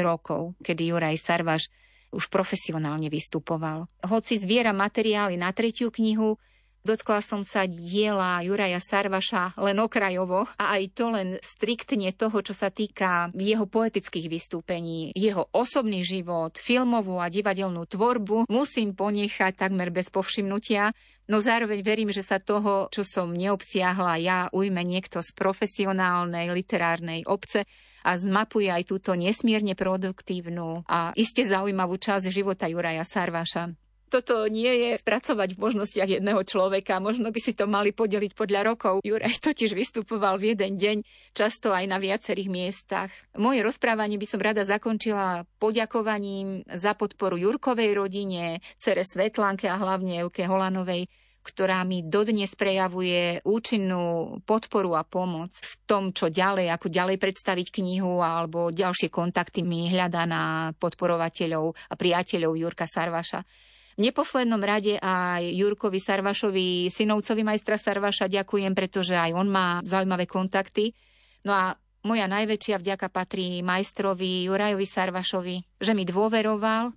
rokov, 0.00 0.56
kedy 0.64 0.94
Juraj 0.94 1.18
Sarvaš 1.20 1.68
už 2.08 2.32
profesionálne 2.32 3.12
vystupoval. 3.12 3.84
Hoci 4.00 4.40
zbiera 4.40 4.72
materiály 4.72 5.36
na 5.36 5.52
tretiu 5.52 5.92
knihu, 5.92 6.40
Dotkla 6.88 7.20
som 7.20 7.44
sa 7.44 7.68
diela 7.68 8.40
Juraja 8.40 8.80
Sarvaša 8.80 9.60
len 9.60 9.76
okrajovo 9.76 10.48
a 10.56 10.80
aj 10.80 10.96
to 10.96 11.12
len 11.12 11.36
striktne 11.44 12.16
toho, 12.16 12.40
čo 12.40 12.56
sa 12.56 12.72
týka 12.72 13.28
jeho 13.36 13.68
poetických 13.68 14.32
vystúpení. 14.32 15.12
Jeho 15.12 15.52
osobný 15.52 16.00
život, 16.00 16.56
filmovú 16.56 17.20
a 17.20 17.28
divadelnú 17.28 17.84
tvorbu 17.84 18.48
musím 18.48 18.96
ponechať 18.96 19.68
takmer 19.68 19.92
bez 19.92 20.08
povšimnutia, 20.08 20.96
no 21.28 21.44
zároveň 21.44 21.84
verím, 21.84 22.08
že 22.08 22.24
sa 22.24 22.40
toho, 22.40 22.88
čo 22.88 23.04
som 23.04 23.36
neobsiahla 23.36 24.16
ja, 24.24 24.38
ujme 24.56 24.80
niekto 24.80 25.20
z 25.20 25.28
profesionálnej 25.36 26.48
literárnej 26.56 27.28
obce 27.28 27.68
a 28.00 28.16
zmapuje 28.16 28.72
aj 28.72 28.88
túto 28.88 29.12
nesmierne 29.12 29.76
produktívnu 29.76 30.88
a 30.88 31.12
iste 31.20 31.44
zaujímavú 31.44 32.00
časť 32.00 32.32
života 32.32 32.64
Juraja 32.64 33.04
Sarvaša 33.04 33.87
toto 34.08 34.48
nie 34.48 34.88
je 34.88 34.90
spracovať 34.98 35.54
v 35.54 35.62
možnostiach 35.62 36.08
jedného 36.18 36.42
človeka. 36.42 36.98
Možno 36.98 37.28
by 37.28 37.40
si 37.40 37.52
to 37.52 37.68
mali 37.68 37.92
podeliť 37.92 38.32
podľa 38.34 38.74
rokov. 38.74 39.04
Juraj 39.04 39.38
totiž 39.38 39.76
vystupoval 39.76 40.40
v 40.40 40.56
jeden 40.56 40.80
deň, 40.80 40.96
často 41.36 41.70
aj 41.70 41.84
na 41.86 42.00
viacerých 42.00 42.48
miestach. 42.48 43.12
Moje 43.36 43.60
rozprávanie 43.62 44.16
by 44.16 44.26
som 44.26 44.40
rada 44.40 44.64
zakončila 44.64 45.44
poďakovaním 45.60 46.64
za 46.66 46.96
podporu 46.96 47.36
Jurkovej 47.38 47.94
rodine, 47.94 48.64
cere 48.80 49.04
Svetlanke 49.04 49.68
a 49.68 49.78
hlavne 49.78 50.24
Euke 50.24 50.48
Holanovej, 50.48 51.06
ktorá 51.48 51.80
mi 51.88 52.04
dodnes 52.04 52.52
prejavuje 52.52 53.40
účinnú 53.40 54.36
podporu 54.44 55.00
a 55.00 55.02
pomoc 55.06 55.56
v 55.56 55.74
tom, 55.88 56.12
čo 56.12 56.28
ďalej, 56.28 56.68
ako 56.68 56.92
ďalej 56.92 57.16
predstaviť 57.16 57.80
knihu 57.80 58.20
alebo 58.20 58.68
ďalšie 58.68 59.08
kontakty 59.08 59.64
mi 59.64 59.88
hľadá 59.88 60.28
na 60.28 60.72
podporovateľov 60.76 61.72
a 61.72 61.94
priateľov 61.96 62.52
Jurka 62.52 62.84
Sarvaša. 62.84 63.67
Neposlednom 63.98 64.62
rade 64.62 64.94
aj 65.02 65.42
Jurkovi 65.42 65.98
Sarvašovi, 65.98 66.86
synovcovi 66.86 67.42
majstra 67.42 67.74
Sarvaša 67.74 68.30
ďakujem, 68.30 68.70
pretože 68.70 69.18
aj 69.18 69.34
on 69.34 69.50
má 69.50 69.82
zaujímavé 69.82 70.30
kontakty. 70.30 70.94
No 71.42 71.50
a 71.50 71.74
moja 72.06 72.30
najväčšia 72.30 72.78
vďaka 72.78 73.10
patrí 73.10 73.58
majstrovi 73.58 74.46
Jurajovi 74.46 74.86
Sarvašovi, 74.86 75.82
že 75.82 75.92
mi 75.98 76.06
dôveroval 76.06 76.94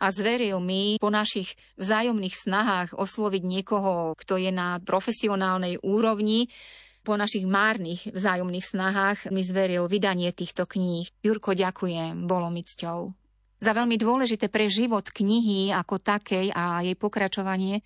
a 0.00 0.06
zveril 0.10 0.58
mi 0.58 0.98
po 0.98 1.14
našich 1.14 1.54
vzájomných 1.78 2.34
snahách 2.34 2.98
osloviť 2.98 3.42
niekoho, 3.46 4.18
kto 4.18 4.34
je 4.34 4.50
na 4.50 4.82
profesionálnej 4.82 5.78
úrovni, 5.78 6.50
po 7.06 7.14
našich 7.14 7.46
márnych 7.46 8.10
vzájomných 8.10 8.66
snahách 8.66 9.18
mi 9.30 9.46
zveril 9.46 9.86
vydanie 9.86 10.34
týchto 10.34 10.66
kníh. 10.66 11.08
Jurko, 11.22 11.54
ďakujem, 11.54 12.26
bolo 12.26 12.50
mi 12.50 12.66
cťou. 12.66 13.14
Za 13.60 13.76
veľmi 13.76 14.00
dôležité 14.00 14.48
pre 14.48 14.72
život 14.72 15.04
knihy 15.12 15.68
ako 15.68 16.00
takej 16.00 16.48
a 16.56 16.80
jej 16.80 16.96
pokračovanie 16.96 17.84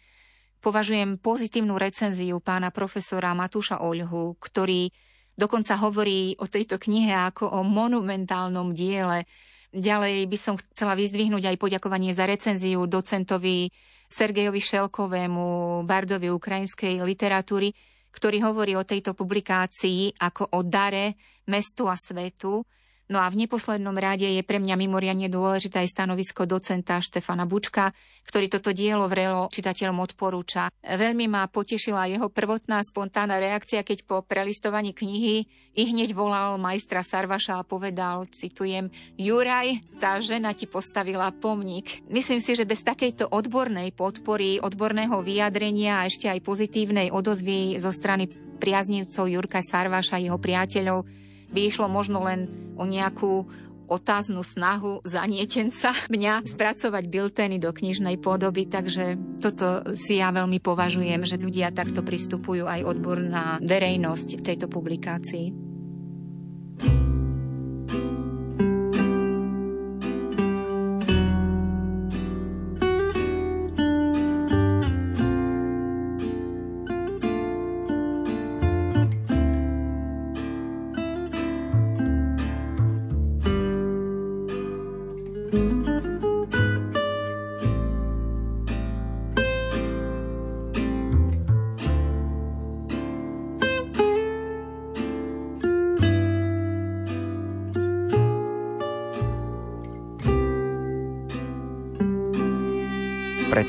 považujem 0.63 1.19
pozitívnu 1.19 1.75
recenziu 1.75 2.39
pána 2.39 2.71
profesora 2.71 3.35
Matúša 3.35 3.83
Oľhu, 3.83 4.39
ktorý 4.39 4.95
dokonca 5.35 5.75
hovorí 5.83 6.39
o 6.39 6.47
tejto 6.47 6.79
knihe 6.79 7.11
ako 7.11 7.51
o 7.51 7.67
monumentálnom 7.67 8.71
diele. 8.71 9.27
Ďalej 9.75 10.31
by 10.31 10.39
som 10.39 10.55
chcela 10.55 10.95
vyzdvihnúť 10.95 11.43
aj 11.51 11.57
poďakovanie 11.59 12.15
za 12.15 12.31
recenziu 12.31 12.87
docentovi 12.87 13.67
Sergejovi 14.07 14.63
Šelkovému, 14.63 15.83
bardovi 15.83 16.31
ukrajinskej 16.31 17.03
literatúry, 17.03 17.75
ktorý 18.15 18.47
hovorí 18.47 18.79
o 18.79 18.87
tejto 18.87 19.19
publikácii 19.19 20.23
ako 20.23 20.55
o 20.55 20.63
dare 20.63 21.19
mestu 21.51 21.91
a 21.91 21.99
svetu, 21.99 22.63
No 23.13 23.21
a 23.21 23.29
v 23.29 23.45
neposlednom 23.45 23.93
rade 24.01 24.25
je 24.25 24.41
pre 24.41 24.57
mňa 24.57 24.81
mimoriadne 24.81 25.29
dôležité 25.29 25.85
aj 25.85 25.93
stanovisko 25.93 26.49
docenta 26.49 27.05
Štefana 27.05 27.45
Bučka, 27.45 27.93
ktorý 28.25 28.49
toto 28.49 28.73
dielo 28.73 29.05
vrelo 29.13 29.53
čitateľom 29.53 30.01
odporúča. 30.01 30.73
Veľmi 30.81 31.29
ma 31.29 31.45
potešila 31.45 32.09
jeho 32.09 32.33
prvotná 32.33 32.81
spontánna 32.81 33.37
reakcia, 33.37 33.85
keď 33.85 34.09
po 34.09 34.17
prelistovaní 34.25 34.97
knihy 34.97 35.45
i 35.77 35.83
hneď 35.85 36.17
volal 36.17 36.57
majstra 36.57 37.05
Sarvaša 37.05 37.61
a 37.61 37.69
povedal, 37.69 38.25
citujem, 38.33 38.89
Juraj, 39.21 39.85
tá 40.01 40.17
žena 40.25 40.57
ti 40.57 40.65
postavila 40.65 41.29
pomník. 41.29 42.01
Myslím 42.09 42.41
si, 42.41 42.57
že 42.57 42.65
bez 42.65 42.81
takejto 42.81 43.29
odbornej 43.29 43.93
podpory, 43.93 44.65
odborného 44.65 45.21
vyjadrenia 45.21 46.01
a 46.01 46.09
ešte 46.09 46.33
aj 46.33 46.41
pozitívnej 46.41 47.13
odozvy 47.13 47.77
zo 47.77 47.93
strany 47.93 48.33
priaznivcov 48.57 49.29
Jurka 49.29 49.61
Sarvaša 49.61 50.17
jeho 50.23 50.41
priateľov 50.41 51.24
by 51.53 51.61
išlo 51.69 51.87
možno 51.91 52.23
len 52.25 52.49
o 52.79 52.85
nejakú 52.87 53.49
otáznu 53.85 54.41
snahu 54.41 55.05
zanietenca 55.05 55.93
mňa 56.15 56.49
spracovať 56.49 57.05
biltény 57.09 57.57
do 57.61 57.71
knižnej 57.73 58.17
podoby, 58.21 58.69
takže 58.69 59.17
toto 59.41 59.97
si 59.97 60.21
ja 60.21 60.33
veľmi 60.33 60.59
považujem, 60.61 61.23
že 61.25 61.41
ľudia 61.41 61.73
takto 61.73 62.01
pristupujú 62.01 62.65
aj 62.65 62.81
odborná 62.85 63.61
verejnosť 63.61 64.41
tejto 64.41 64.67
publikácii. 64.73 65.75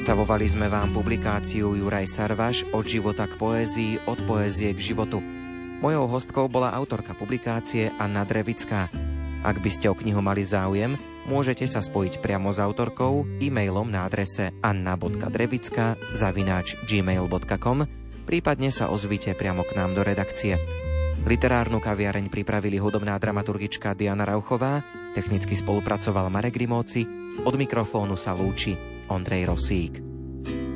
Predstavovali 0.05 0.45
sme 0.45 0.69
vám 0.69 0.93
publikáciu 0.93 1.73
Juraj 1.73 2.05
Sarvaš 2.05 2.61
od 2.77 2.85
života 2.85 3.25
k 3.25 3.41
poézii, 3.41 4.05
od 4.05 4.21
poézie 4.29 4.69
k 4.77 4.93
životu. 4.93 5.17
Mojou 5.81 6.05
hostkou 6.05 6.45
bola 6.45 6.69
autorka 6.77 7.17
publikácie 7.17 7.89
Anna 7.97 8.21
Drevická. 8.21 8.93
Ak 9.41 9.57
by 9.65 9.69
ste 9.73 9.89
o 9.89 9.97
knihu 9.97 10.21
mali 10.21 10.45
záujem, 10.45 10.93
môžete 11.25 11.65
sa 11.65 11.81
spojiť 11.81 12.21
priamo 12.21 12.53
s 12.53 12.61
autorkou 12.61 13.25
e-mailom 13.41 13.89
na 13.89 14.05
adrese 14.05 14.53
anna.drevická 14.61 15.97
zavináč 16.13 16.77
gmail.com 16.85 17.89
prípadne 18.29 18.69
sa 18.69 18.93
ozvite 18.93 19.33
priamo 19.33 19.65
k 19.65 19.73
nám 19.73 19.97
do 19.97 20.05
redakcie. 20.05 20.61
Literárnu 21.25 21.81
kaviareň 21.81 22.29
pripravili 22.29 22.77
hudobná 22.77 23.17
dramaturgička 23.17 23.97
Diana 23.97 24.21
Rauchová, 24.21 24.85
technicky 25.17 25.57
spolupracoval 25.57 26.29
Marek 26.29 26.61
Grimovci, 26.61 27.09
od 27.41 27.57
mikrofónu 27.57 28.13
sa 28.13 28.37
lúči 28.37 28.93
Ondrej 29.07 29.45
Rosík. 29.45 30.01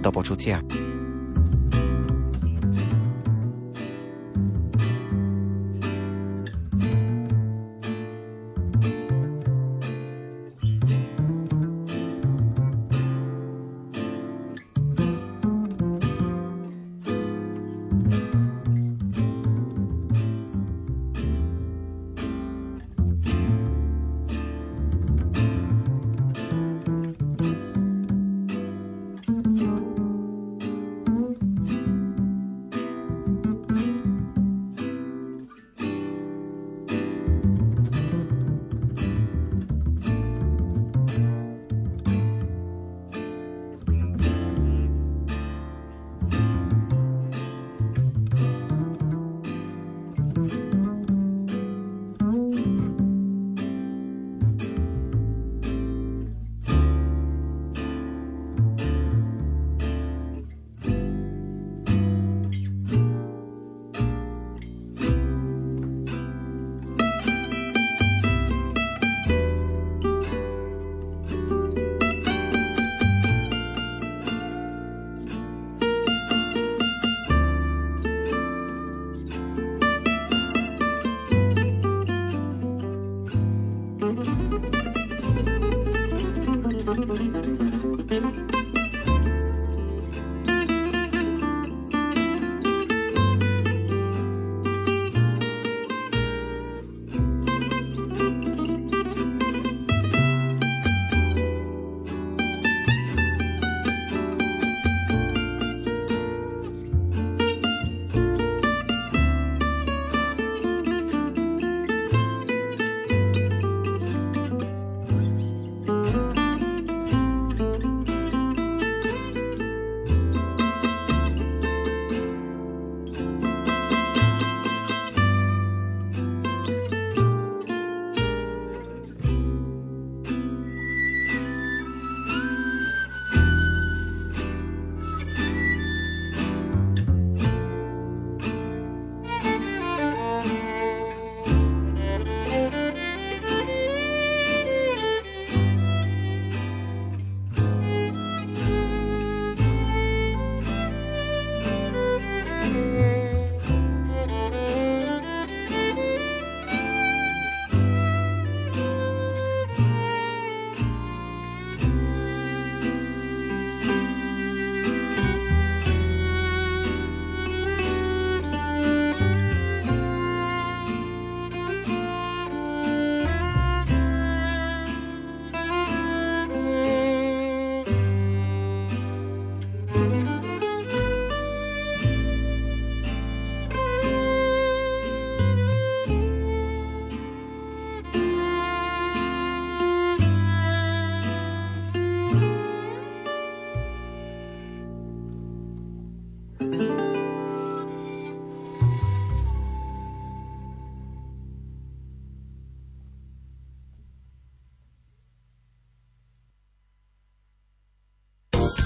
Do 0.01 0.11
počutia. 0.11 0.61